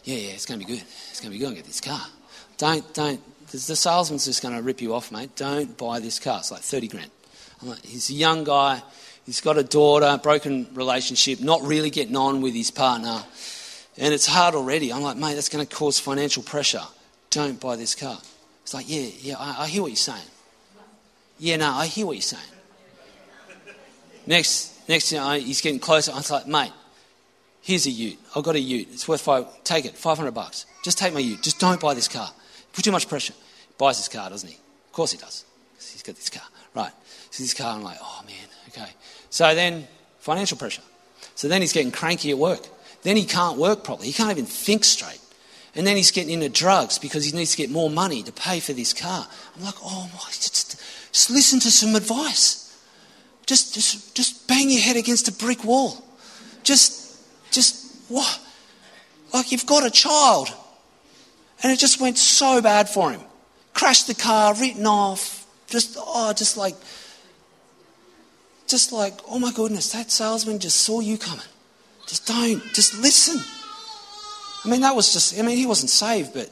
Yeah, 0.04 0.16
yeah, 0.16 0.30
it's 0.30 0.46
going 0.46 0.60
to 0.60 0.66
be 0.66 0.72
good. 0.72 0.84
It's 1.10 1.20
going 1.20 1.32
to 1.32 1.38
be 1.38 1.44
good. 1.44 1.54
Get 1.54 1.64
this 1.64 1.80
car. 1.80 2.00
Don't, 2.56 2.94
don't. 2.94 3.20
The 3.50 3.58
salesman's 3.58 4.24
just 4.24 4.42
going 4.42 4.54
to 4.54 4.62
rip 4.62 4.80
you 4.80 4.94
off, 4.94 5.12
mate. 5.12 5.36
Don't 5.36 5.76
buy 5.76 6.00
this 6.00 6.18
car. 6.18 6.38
It's 6.38 6.50
like 6.50 6.62
30 6.62 6.88
grand. 6.88 7.10
I'm 7.60 7.68
like, 7.68 7.84
he's 7.84 8.10
a 8.10 8.14
young 8.14 8.44
guy. 8.44 8.82
He's 9.24 9.40
got 9.40 9.58
a 9.58 9.62
daughter, 9.62 10.18
broken 10.22 10.68
relationship, 10.74 11.40
not 11.40 11.62
really 11.62 11.90
getting 11.90 12.16
on 12.16 12.40
with 12.40 12.54
his 12.54 12.70
partner 12.70 13.22
and 13.98 14.12
it's 14.12 14.26
hard 14.26 14.54
already. 14.54 14.92
I'm 14.92 15.02
like, 15.02 15.16
mate, 15.16 15.34
that's 15.34 15.48
going 15.48 15.66
to 15.66 15.74
cause 15.76 15.98
financial 15.98 16.42
pressure. 16.42 16.82
Don't 17.30 17.58
buy 17.60 17.76
this 17.76 17.94
car. 17.94 18.18
It's 18.66 18.74
like, 18.74 18.86
yeah, 18.88 19.08
yeah, 19.20 19.36
I, 19.38 19.62
I 19.62 19.66
hear 19.68 19.80
what 19.80 19.92
you're 19.92 19.96
saying. 19.96 20.26
Yeah, 21.38 21.54
no, 21.54 21.70
I 21.70 21.86
hear 21.86 22.04
what 22.04 22.14
you're 22.16 22.20
saying. 22.20 22.42
Next, 24.26 24.88
next 24.88 25.12
you 25.12 25.18
know, 25.18 25.34
he's 25.34 25.60
getting 25.60 25.78
closer. 25.78 26.10
I 26.10 26.16
was 26.16 26.32
like, 26.32 26.48
mate, 26.48 26.72
here's 27.60 27.86
a 27.86 27.90
ute. 27.90 28.18
I've 28.34 28.42
got 28.42 28.56
a 28.56 28.60
ute. 28.60 28.88
It's 28.90 29.06
worth 29.06 29.20
five. 29.20 29.46
Take 29.62 29.84
it, 29.84 29.96
500 29.96 30.32
bucks. 30.32 30.66
Just 30.82 30.98
take 30.98 31.14
my 31.14 31.20
ute. 31.20 31.40
Just 31.44 31.60
don't 31.60 31.80
buy 31.80 31.94
this 31.94 32.08
car. 32.08 32.28
Put 32.72 32.84
too 32.84 32.90
much 32.90 33.08
pressure. 33.08 33.34
Buys 33.78 33.98
this 33.98 34.08
car, 34.08 34.30
doesn't 34.30 34.48
he? 34.48 34.56
Of 34.56 34.92
course 34.92 35.12
he 35.12 35.18
does. 35.18 35.44
He's 35.76 36.02
got 36.02 36.16
this 36.16 36.28
car. 36.28 36.42
Right. 36.74 36.90
So 37.30 37.44
this 37.44 37.54
car, 37.54 37.76
I'm 37.76 37.84
like, 37.84 37.98
oh 38.02 38.22
man, 38.26 38.48
okay. 38.70 38.90
So 39.30 39.54
then, 39.54 39.86
financial 40.18 40.58
pressure. 40.58 40.82
So 41.36 41.46
then 41.46 41.60
he's 41.60 41.72
getting 41.72 41.92
cranky 41.92 42.32
at 42.32 42.38
work. 42.38 42.66
Then 43.04 43.16
he 43.16 43.26
can't 43.26 43.58
work 43.58 43.84
properly. 43.84 44.08
He 44.08 44.12
can't 44.12 44.32
even 44.32 44.46
think 44.46 44.82
straight. 44.82 45.20
And 45.76 45.86
then 45.86 45.96
he's 45.96 46.10
getting 46.10 46.32
into 46.32 46.48
drugs 46.48 46.98
because 46.98 47.24
he 47.24 47.36
needs 47.36 47.50
to 47.50 47.58
get 47.58 47.70
more 47.70 47.90
money 47.90 48.22
to 48.22 48.32
pay 48.32 48.60
for 48.60 48.72
this 48.72 48.94
car. 48.94 49.28
I'm 49.54 49.62
like, 49.62 49.74
oh 49.82 50.10
my, 50.12 50.30
just, 50.30 50.80
just 51.12 51.30
listen 51.30 51.60
to 51.60 51.70
some 51.70 51.94
advice. 51.94 52.62
Just, 53.44 53.74
just, 53.74 54.16
just 54.16 54.48
bang 54.48 54.70
your 54.70 54.80
head 54.80 54.96
against 54.96 55.28
a 55.28 55.32
brick 55.32 55.64
wall. 55.64 56.02
Just, 56.62 57.20
just, 57.52 57.94
what? 58.08 58.40
Like 59.34 59.52
you've 59.52 59.66
got 59.66 59.84
a 59.84 59.90
child. 59.90 60.48
And 61.62 61.70
it 61.70 61.78
just 61.78 62.00
went 62.00 62.16
so 62.16 62.62
bad 62.62 62.88
for 62.88 63.12
him. 63.12 63.20
crashed 63.74 64.06
the 64.06 64.14
car, 64.14 64.54
written 64.54 64.86
off, 64.86 65.46
just, 65.68 65.96
oh, 65.98 66.32
just 66.32 66.56
like, 66.56 66.74
just 68.66 68.92
like, 68.92 69.12
oh 69.28 69.38
my 69.38 69.52
goodness, 69.52 69.92
that 69.92 70.10
salesman 70.10 70.58
just 70.58 70.80
saw 70.80 71.00
you 71.00 71.18
coming. 71.18 71.44
Just 72.06 72.26
don't, 72.26 72.62
just 72.72 72.98
listen. 72.98 73.42
I 74.66 74.68
mean, 74.68 74.80
that 74.80 74.96
was 74.96 75.12
just, 75.12 75.38
I 75.38 75.42
mean, 75.42 75.56
he 75.56 75.66
wasn't 75.66 75.90
saved, 75.90 76.34
but 76.34 76.50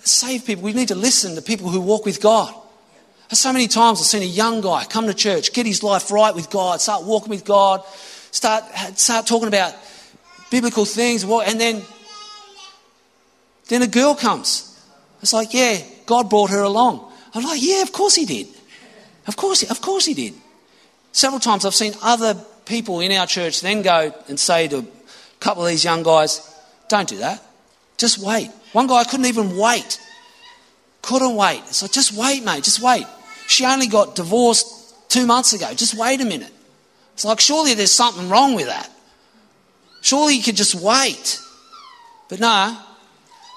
saved 0.00 0.46
people, 0.46 0.64
we 0.64 0.72
need 0.72 0.88
to 0.88 0.96
listen 0.96 1.36
to 1.36 1.42
people 1.42 1.68
who 1.68 1.80
walk 1.80 2.04
with 2.04 2.20
God. 2.20 2.52
So 3.32 3.52
many 3.52 3.68
times 3.68 4.00
I've 4.00 4.06
seen 4.06 4.22
a 4.22 4.24
young 4.24 4.60
guy 4.60 4.84
come 4.84 5.06
to 5.06 5.14
church, 5.14 5.52
get 5.52 5.64
his 5.64 5.84
life 5.84 6.10
right 6.10 6.34
with 6.34 6.50
God, 6.50 6.80
start 6.80 7.04
walking 7.04 7.30
with 7.30 7.44
God, 7.44 7.84
start, 8.32 8.64
start 8.98 9.26
talking 9.28 9.46
about 9.46 9.74
biblical 10.50 10.84
things, 10.84 11.22
and 11.22 11.60
then, 11.60 11.82
then 13.68 13.82
a 13.82 13.86
girl 13.86 14.16
comes. 14.16 14.66
It's 15.22 15.32
like, 15.32 15.54
yeah, 15.54 15.78
God 16.06 16.28
brought 16.28 16.50
her 16.50 16.62
along. 16.62 17.12
I'm 17.32 17.44
like, 17.44 17.62
yeah, 17.62 17.82
of 17.82 17.92
course 17.92 18.16
he 18.16 18.24
did. 18.24 18.48
Of 19.28 19.36
course, 19.36 19.62
of 19.70 19.80
course 19.80 20.06
he 20.06 20.14
did. 20.14 20.34
Several 21.12 21.38
times 21.38 21.64
I've 21.64 21.74
seen 21.76 21.92
other 22.02 22.34
people 22.64 22.98
in 22.98 23.12
our 23.12 23.28
church 23.28 23.60
then 23.60 23.82
go 23.82 24.12
and 24.28 24.40
say 24.40 24.66
to 24.66 24.78
a 24.78 24.84
couple 25.38 25.62
of 25.62 25.68
these 25.68 25.84
young 25.84 26.02
guys, 26.02 26.49
don't 26.90 27.08
do 27.08 27.18
that. 27.18 27.42
Just 27.96 28.18
wait. 28.18 28.50
One 28.72 28.86
guy 28.86 29.04
couldn't 29.04 29.26
even 29.26 29.56
wait. 29.56 29.98
Couldn't 31.02 31.36
wait. 31.36 31.62
It's 31.68 31.82
like, 31.82 31.92
just 31.92 32.12
wait, 32.12 32.44
mate, 32.44 32.64
just 32.64 32.82
wait. 32.82 33.06
She 33.46 33.64
only 33.64 33.86
got 33.86 34.14
divorced 34.14 35.08
two 35.08 35.26
months 35.26 35.52
ago. 35.54 35.72
Just 35.74 35.94
wait 35.94 36.20
a 36.20 36.24
minute. 36.24 36.52
It's 37.14 37.24
like, 37.24 37.40
surely 37.40 37.74
there's 37.74 37.92
something 37.92 38.28
wrong 38.28 38.54
with 38.54 38.66
that. 38.66 38.90
Surely 40.02 40.34
you 40.34 40.42
could 40.42 40.56
just 40.56 40.74
wait. 40.74 41.40
But 42.28 42.40
no, 42.40 42.76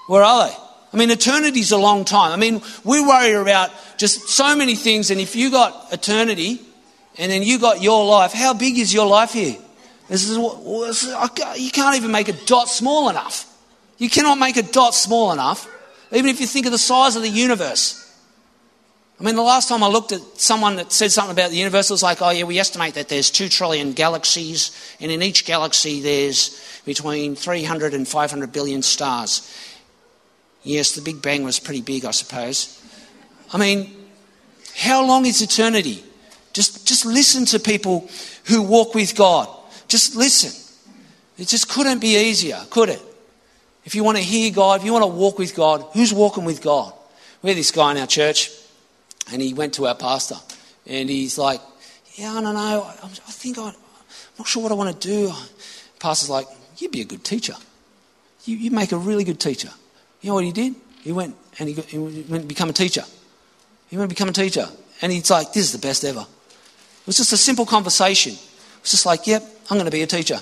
where 0.06 0.22
are 0.22 0.48
they? 0.48 0.56
I 0.92 0.96
mean, 0.96 1.10
eternity's 1.10 1.72
a 1.72 1.76
long 1.76 2.04
time. 2.04 2.32
I 2.32 2.36
mean, 2.36 2.62
we 2.84 3.00
worry 3.00 3.32
about 3.32 3.70
just 3.96 4.28
so 4.28 4.54
many 4.54 4.76
things, 4.76 5.10
and 5.10 5.20
if 5.20 5.34
you 5.34 5.50
got 5.50 5.92
eternity 5.92 6.60
and 7.18 7.32
then 7.32 7.42
you 7.42 7.58
got 7.58 7.82
your 7.82 8.04
life, 8.04 8.32
how 8.32 8.54
big 8.54 8.78
is 8.78 8.94
your 8.94 9.06
life 9.06 9.32
here? 9.32 9.56
This 10.08 10.28
is, 10.28 10.36
you 10.36 11.70
can't 11.70 11.96
even 11.96 12.10
make 12.10 12.28
a 12.28 12.32
dot 12.32 12.68
small 12.68 13.08
enough. 13.08 13.50
You 13.96 14.10
cannot 14.10 14.38
make 14.38 14.56
a 14.56 14.62
dot 14.62 14.94
small 14.94 15.32
enough, 15.32 15.68
even 16.12 16.28
if 16.28 16.40
you 16.40 16.46
think 16.46 16.66
of 16.66 16.72
the 16.72 16.78
size 16.78 17.16
of 17.16 17.22
the 17.22 17.28
universe. 17.28 18.00
I 19.18 19.22
mean, 19.22 19.36
the 19.36 19.42
last 19.42 19.68
time 19.68 19.82
I 19.82 19.88
looked 19.88 20.12
at 20.12 20.20
someone 20.36 20.76
that 20.76 20.90
said 20.90 21.12
something 21.12 21.32
about 21.32 21.50
the 21.50 21.56
universe, 21.56 21.88
it 21.88 21.94
was 21.94 22.02
like, 22.02 22.20
oh, 22.20 22.30
yeah, 22.30 22.44
we 22.44 22.58
estimate 22.58 22.94
that 22.94 23.08
there's 23.08 23.30
two 23.30 23.48
trillion 23.48 23.92
galaxies, 23.92 24.72
and 25.00 25.10
in 25.10 25.22
each 25.22 25.44
galaxy 25.44 26.00
there's 26.00 26.80
between 26.84 27.36
300 27.36 27.94
and 27.94 28.06
500 28.06 28.52
billion 28.52 28.82
stars. 28.82 29.48
Yes, 30.64 30.94
the 30.94 31.02
Big 31.02 31.22
Bang 31.22 31.44
was 31.44 31.60
pretty 31.60 31.82
big, 31.82 32.04
I 32.04 32.10
suppose. 32.10 32.82
I 33.52 33.58
mean, 33.58 33.94
how 34.76 35.06
long 35.06 35.26
is 35.26 35.40
eternity? 35.40 36.02
Just, 36.52 36.86
just 36.86 37.06
listen 37.06 37.44
to 37.46 37.60
people 37.60 38.08
who 38.46 38.62
walk 38.62 38.94
with 38.94 39.14
God. 39.14 39.48
Just 39.94 40.16
listen. 40.16 40.50
It 41.38 41.46
just 41.46 41.68
couldn't 41.68 42.00
be 42.00 42.16
easier, 42.16 42.60
could 42.68 42.88
it? 42.88 43.00
If 43.84 43.94
you 43.94 44.02
want 44.02 44.16
to 44.16 44.24
hear 44.24 44.50
God, 44.50 44.80
if 44.80 44.84
you 44.84 44.92
want 44.92 45.04
to 45.04 45.06
walk 45.06 45.38
with 45.38 45.54
God, 45.54 45.86
who's 45.92 46.12
walking 46.12 46.44
with 46.44 46.60
God? 46.60 46.92
We 47.42 47.50
had 47.50 47.56
this 47.56 47.70
guy 47.70 47.92
in 47.92 47.98
our 47.98 48.06
church 48.08 48.50
and 49.30 49.40
he 49.40 49.54
went 49.54 49.74
to 49.74 49.86
our 49.86 49.94
pastor 49.94 50.34
and 50.84 51.08
he's 51.08 51.38
like, 51.38 51.60
Yeah, 52.16 52.32
I 52.32 52.40
don't 52.40 52.54
know. 52.54 52.90
I, 53.04 53.06
think 53.06 53.56
I, 53.56 53.68
am 53.68 53.74
not 54.36 54.48
sure 54.48 54.64
what 54.64 54.72
I 54.72 54.74
want 54.74 55.00
to 55.00 55.08
do. 55.08 55.32
Pastor's 56.00 56.28
like, 56.28 56.48
You'd 56.78 56.90
be 56.90 57.02
a 57.02 57.04
good 57.04 57.22
teacher. 57.22 57.54
You, 58.46 58.56
you 58.56 58.72
make 58.72 58.90
a 58.90 58.98
really 58.98 59.22
good 59.22 59.38
teacher. 59.38 59.70
You 60.22 60.30
know 60.30 60.34
what 60.34 60.44
he 60.44 60.50
did? 60.50 60.74
He 61.04 61.12
went 61.12 61.36
and 61.60 61.68
he, 61.68 61.74
got, 61.76 61.84
he 61.84 61.98
went 61.98 62.42
to 62.42 62.48
become 62.48 62.68
a 62.68 62.72
teacher. 62.72 63.04
He 63.90 63.96
went 63.96 64.10
to 64.10 64.12
become 64.16 64.28
a 64.28 64.32
teacher. 64.32 64.66
And 65.02 65.12
he's 65.12 65.30
like, 65.30 65.52
This 65.52 65.66
is 65.66 65.70
the 65.70 65.86
best 65.86 66.04
ever. 66.04 66.22
It 66.22 67.06
was 67.06 67.16
just 67.16 67.32
a 67.32 67.36
simple 67.36 67.64
conversation. 67.64 68.34
It 68.84 68.86
was 68.86 68.90
just 68.90 69.06
like, 69.06 69.26
Yep, 69.26 69.42
I'm 69.70 69.76
going 69.76 69.86
to 69.86 69.90
be 69.90 70.02
a 70.02 70.06
teacher. 70.06 70.38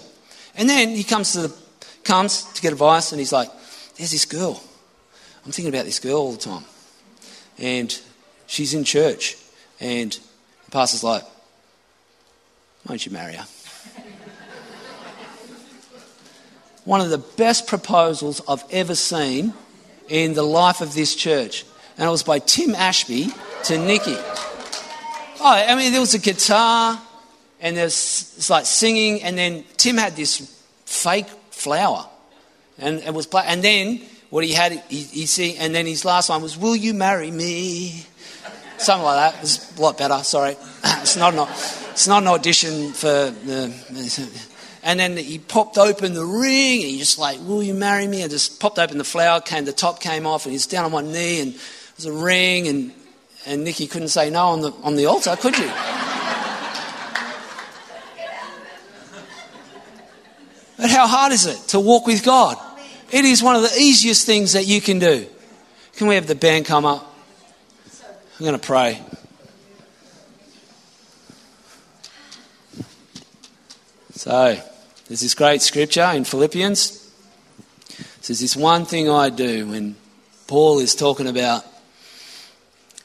And 0.57 0.69
then 0.69 0.91
he 0.91 1.05
comes 1.05 1.33
to 1.33 1.43
the, 1.43 1.57
comes 2.05 2.45
to 2.53 2.63
get 2.63 2.73
advice 2.73 3.13
and 3.13 3.19
he's 3.19 3.33
like, 3.33 3.49
There's 3.97 4.11
this 4.11 4.25
girl. 4.25 4.63
I'm 5.45 5.53
thinking 5.53 5.75
about 5.75 5.87
this 5.87 5.99
girl 5.99 6.17
all 6.17 6.33
the 6.33 6.39
time. 6.39 6.65
And 7.59 7.99
She's 8.53 8.75
in 8.75 8.85
church. 8.85 9.39
And 9.81 10.13
the 10.67 10.71
pastor's 10.71 11.03
like, 11.03 11.23
Won't 12.87 13.07
you 13.07 13.13
marry 13.13 13.33
her? 13.33 13.47
One 16.85 17.01
of 17.01 17.09
the 17.09 17.17
best 17.17 17.67
proposals 17.67 18.43
I've 18.47 18.65
ever 18.71 18.95
seen 18.95 19.55
in 20.11 20.35
the 20.35 20.43
life 20.43 20.83
of 20.83 20.93
this 20.93 21.15
church. 21.15 21.65
And 21.97 22.07
it 22.07 22.11
was 22.11 22.23
by 22.23 22.41
Tim 22.41 22.75
Ashby 22.75 23.29
to 23.65 23.79
Nikki. 23.79 24.17
Oh, 25.41 25.65
I 25.69 25.75
mean, 25.75 25.93
there 25.93 26.03
was 26.03 26.13
a 26.13 26.19
guitar 26.19 27.01
and 27.63 27.77
there's 27.77 28.35
it's 28.37 28.51
like 28.51 28.67
singing, 28.67 29.23
and 29.23 29.39
then 29.39 29.65
Tim 29.79 29.97
had 29.97 30.15
this 30.17 30.63
fake 30.85 31.29
flower, 31.51 32.07
and 32.77 32.99
it 32.99 33.15
was 33.15 33.27
and 33.33 33.63
then 33.63 34.03
what 34.29 34.45
he 34.45 34.53
had, 34.53 34.73
he, 34.89 35.03
he 35.03 35.27
see, 35.27 35.57
and 35.57 35.75
then 35.75 35.87
his 35.87 36.05
last 36.05 36.29
one 36.29 36.43
was, 36.43 36.59
"Will 36.59 36.77
you 36.77 36.93
marry 36.93 37.31
me?" 37.31 38.05
something 38.79 39.05
like 39.05 39.33
that. 39.33 39.41
Was 39.41 39.79
a 39.79 39.81
lot 39.81 39.97
better. 39.97 40.23
Sorry, 40.25 40.57
it's 40.85 41.17
not 41.17 41.35
an, 41.35 41.47
it's 41.93 42.09
not 42.09 42.23
an 42.23 42.29
audition 42.29 42.93
for 42.93 43.31
the. 43.31 43.73
And 44.85 44.99
then 44.99 45.17
he 45.17 45.39
popped 45.39 45.79
open 45.79 46.15
the 46.15 46.25
ring, 46.25 46.83
and 46.83 46.91
he 46.91 46.99
just 46.99 47.17
like, 47.17 47.39
"Will 47.43 47.63
you 47.63 47.75
marry 47.75 48.09
me?" 48.09 48.25
I 48.25 48.29
just 48.29 48.59
popped 48.59 48.81
open 48.81 48.99
the 48.99 49.05
flower, 49.05 49.41
came 49.41 49.65
the 49.65 49.73
top 49.73 50.01
came 50.01 50.27
off, 50.27 50.47
and 50.47 50.53
he's 50.53 50.67
down 50.67 50.85
on 50.85 50.91
one 50.91 51.13
knee, 51.13 51.41
and 51.41 51.55
there's 51.97 52.07
a 52.07 52.13
ring, 52.13 52.67
and 52.67 52.93
and 53.47 53.63
Nikki 53.63 53.87
couldn't 53.87 54.09
say 54.09 54.31
no 54.31 54.49
on 54.49 54.63
the 54.63 54.73
on 54.83 54.97
the 54.97 55.07
altar, 55.07 55.37
could 55.37 55.57
you? 55.57 55.71
But 60.83 60.91
how 60.91 61.07
hard 61.07 61.33
is 61.33 61.47
it 61.47 61.69
to 61.69 61.79
walk 61.79 62.09
with 62.09 62.25
God? 62.25 62.59
It 63.13 63.25
is 63.25 63.41
one 63.41 63.55
of 63.55 63.63
the 63.63 63.73
easiest 63.79 64.27
things 64.27 64.55
that 64.55 64.67
you 64.67 64.81
can 64.81 64.99
do. 64.99 65.29
Can 65.95 66.09
we 66.09 66.17
have 66.17 66.27
the 66.27 66.35
band 66.35 66.67
come 66.67 66.85
up? 66.85 67.15
I'm 68.37 68.45
going 68.45 68.59
to 68.59 68.67
pray. 68.67 69.01
So, 74.15 74.61
there's 75.07 75.21
this 75.21 75.35
great 75.35 75.63
scripture 75.63 76.11
in 76.15 76.25
Philippians. 76.25 77.13
It 77.89 78.25
says, 78.25 78.41
This 78.41 78.57
one 78.57 78.85
thing 78.85 79.09
I 79.09 79.31
do 79.31 79.69
when 79.69 79.95
Paul 80.49 80.81
is 80.81 80.97
talking 80.97 81.29
about 81.29 81.65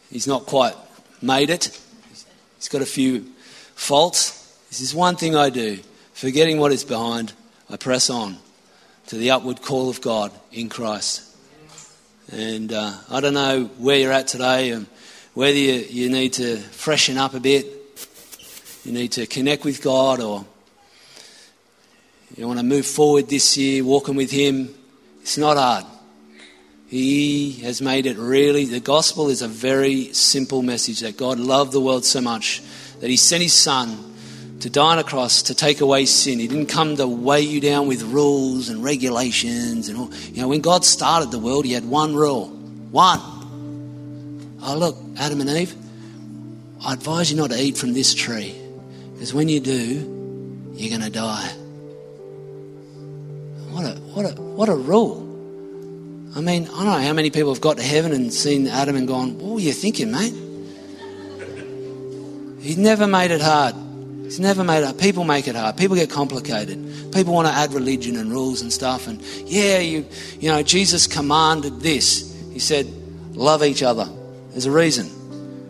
he's 0.10 0.26
not 0.26 0.48
quite 0.48 0.74
made 1.22 1.52
it, 1.52 1.80
he's 2.58 2.70
got 2.70 2.82
a 2.82 2.88
few 2.88 3.28
faults. 3.76 4.58
This 4.70 4.82
is 4.82 4.96
one 4.96 5.16
thing 5.16 5.36
I 5.36 5.52
do. 5.52 5.78
Forgetting 6.14 6.58
what 6.58 6.72
is 6.72 6.84
behind, 6.84 7.34
I 7.70 7.76
press 7.76 8.10
on 8.10 8.38
to 9.08 9.18
the 9.18 9.32
upward 9.32 9.62
call 9.62 9.90
of 9.90 10.00
God 10.00 10.32
in 10.54 10.70
Christ. 10.70 11.24
And 12.32 12.72
uh, 12.72 12.94
I 13.10 13.20
don't 13.20 13.34
know 13.34 13.66
where 13.78 13.98
you're 13.98 14.12
at 14.12 14.28
today. 14.28 14.72
and 14.72 14.88
whether 15.34 15.58
you, 15.58 15.74
you 15.74 16.10
need 16.10 16.34
to 16.34 16.58
freshen 16.58 17.18
up 17.18 17.34
a 17.34 17.40
bit, 17.40 17.66
you 18.86 18.94
need 18.94 19.12
to 19.12 19.28
connect 19.28 19.66
with 19.66 19.84
God, 19.84 20.22
or 20.22 20.46
you 22.36 22.48
want 22.48 22.60
to 22.60 22.66
move 22.66 22.86
forward 22.86 23.28
this 23.28 23.58
year 23.58 23.84
walking 23.84 24.16
with 24.16 24.32
Him, 24.32 24.74
it's 25.22 25.38
not 25.38 25.58
hard. 25.58 25.86
He 26.88 27.52
has 27.64 27.82
made 27.82 28.06
it 28.06 28.18
really, 28.18 28.64
the 28.64 28.80
gospel 28.80 29.28
is 29.28 29.42
a 29.42 29.48
very 29.48 30.14
simple 30.14 30.62
message 30.62 31.02
that 31.02 31.18
God 31.18 31.38
loved 31.38 31.74
the 31.74 31.82
world 31.82 32.06
so 32.06 32.22
much 32.22 32.62
that 33.02 33.10
He 33.10 33.18
sent 33.18 33.44
His 33.44 33.54
Son 33.54 34.16
to 34.62 34.70
die 34.70 34.94
on 34.94 35.00
a 35.00 35.04
cross 35.04 35.44
to 35.44 35.56
take 35.56 35.82
away 35.82 36.06
sin. 36.06 36.40
He 36.40 36.48
didn't 36.48 36.68
come 36.68 36.96
to 36.98 37.08
weigh 37.08 37.42
you 37.42 37.62
down 37.62 37.88
with 37.88 38.02
rules 38.04 38.70
and 38.70 38.84
regulations 38.84 39.90
and 39.90 39.98
all. 39.98 40.12
You 40.34 40.42
know, 40.42 40.48
when 40.48 40.62
God 40.62 40.84
started 40.84 41.32
the 41.32 41.40
world, 41.40 41.66
He 41.66 41.74
had 41.74 41.86
one 41.86 42.16
rule. 42.16 42.48
One. 42.92 43.20
Oh, 44.64 44.76
look, 44.78 44.98
Adam 45.18 45.42
and 45.42 45.50
Eve, 45.50 45.76
I 46.84 46.94
advise 46.94 47.32
you 47.32 47.38
not 47.38 47.52
to 47.52 47.62
eat 47.62 47.78
from 47.78 47.94
this 47.94 48.14
tree 48.14 48.56
because 49.14 49.34
when 49.34 49.50
you 49.50 49.60
do, 49.60 50.74
you're 50.74 50.90
going 50.90 51.02
to 51.02 51.10
die. 51.10 51.48
What 53.72 53.86
a, 53.86 54.00
what, 54.14 54.26
a, 54.26 54.42
what 54.42 54.70
a 54.70 54.76
rule. 54.76 55.24
I 56.36 56.42
mean, 56.42 56.66
I 56.66 56.84
don't 56.84 56.86
know 56.86 57.08
how 57.08 57.14
many 57.14 57.30
people 57.30 57.54
have 57.54 57.62
got 57.62 57.78
to 57.78 57.84
heaven 57.84 58.12
and 58.12 58.34
seen 58.34 58.68
Adam 58.68 58.96
and 58.96 59.08
gone, 59.08 59.40
What 59.40 59.56
were 59.56 59.60
you 59.60 59.74
thinking, 59.74 60.12
mate? 60.12 60.34
He 62.62 62.76
never 62.76 63.08
made 63.08 63.32
it 63.32 63.42
hard. 63.42 63.76
He's 64.28 64.42
never 64.42 64.62
made 64.62 64.84
hard. 64.84 65.00
People 65.00 65.24
make 65.24 65.48
it 65.48 65.56
hard. 65.56 65.78
People 65.78 65.96
get 65.96 66.10
complicated. 66.10 67.14
People 67.14 67.34
want 67.34 67.48
to 67.48 67.54
add 67.54 67.72
religion 67.72 68.18
and 68.18 68.30
rules 68.30 68.62
and 68.62 68.74
stuff. 68.74 69.08
And 69.08 69.22
yeah, 69.46 69.80
you, 69.80 70.06
you 70.38 70.50
know, 70.50 70.62
Jesus 70.64 71.08
commanded 71.08 71.80
this. 71.80 72.38
He 72.52 72.60
said, 72.60 72.88
Love 73.32 73.64
each 73.64 73.84
other. 73.84 74.10
There's 74.50 74.66
a 74.66 74.72
reason. 74.72 75.10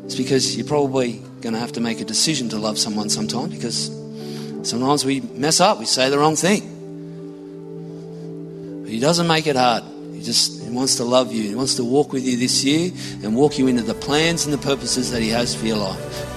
It's 0.05 0.15
because 0.15 0.57
you're 0.57 0.65
probably 0.65 1.21
going 1.41 1.53
to 1.53 1.59
have 1.59 1.73
to 1.73 1.81
make 1.81 2.01
a 2.01 2.05
decision 2.05 2.49
to 2.49 2.57
love 2.57 2.79
someone 2.79 3.09
sometime 3.09 3.49
because 3.49 3.91
sometimes 4.67 5.05
we 5.05 5.21
mess 5.21 5.59
up, 5.59 5.77
we 5.77 5.85
say 5.85 6.09
the 6.09 6.17
wrong 6.17 6.35
thing. 6.35 6.61
But 8.81 8.89
he 8.89 8.99
doesn't 8.99 9.27
make 9.27 9.45
it 9.45 9.55
hard. 9.55 9.83
He 10.13 10.23
just 10.23 10.63
He 10.63 10.71
wants 10.71 10.95
to 10.95 11.03
love 11.03 11.31
you. 11.31 11.43
He 11.43 11.53
wants 11.53 11.75
to 11.75 11.83
walk 11.83 12.11
with 12.11 12.25
you 12.25 12.37
this 12.37 12.63
year 12.63 12.89
and 13.21 13.35
walk 13.35 13.59
you 13.59 13.67
into 13.67 13.83
the 13.83 13.93
plans 13.93 14.45
and 14.45 14.53
the 14.53 14.57
purposes 14.57 15.11
that 15.11 15.21
He 15.21 15.29
has 15.29 15.53
for 15.53 15.67
your 15.67 15.77
life. 15.77 16.36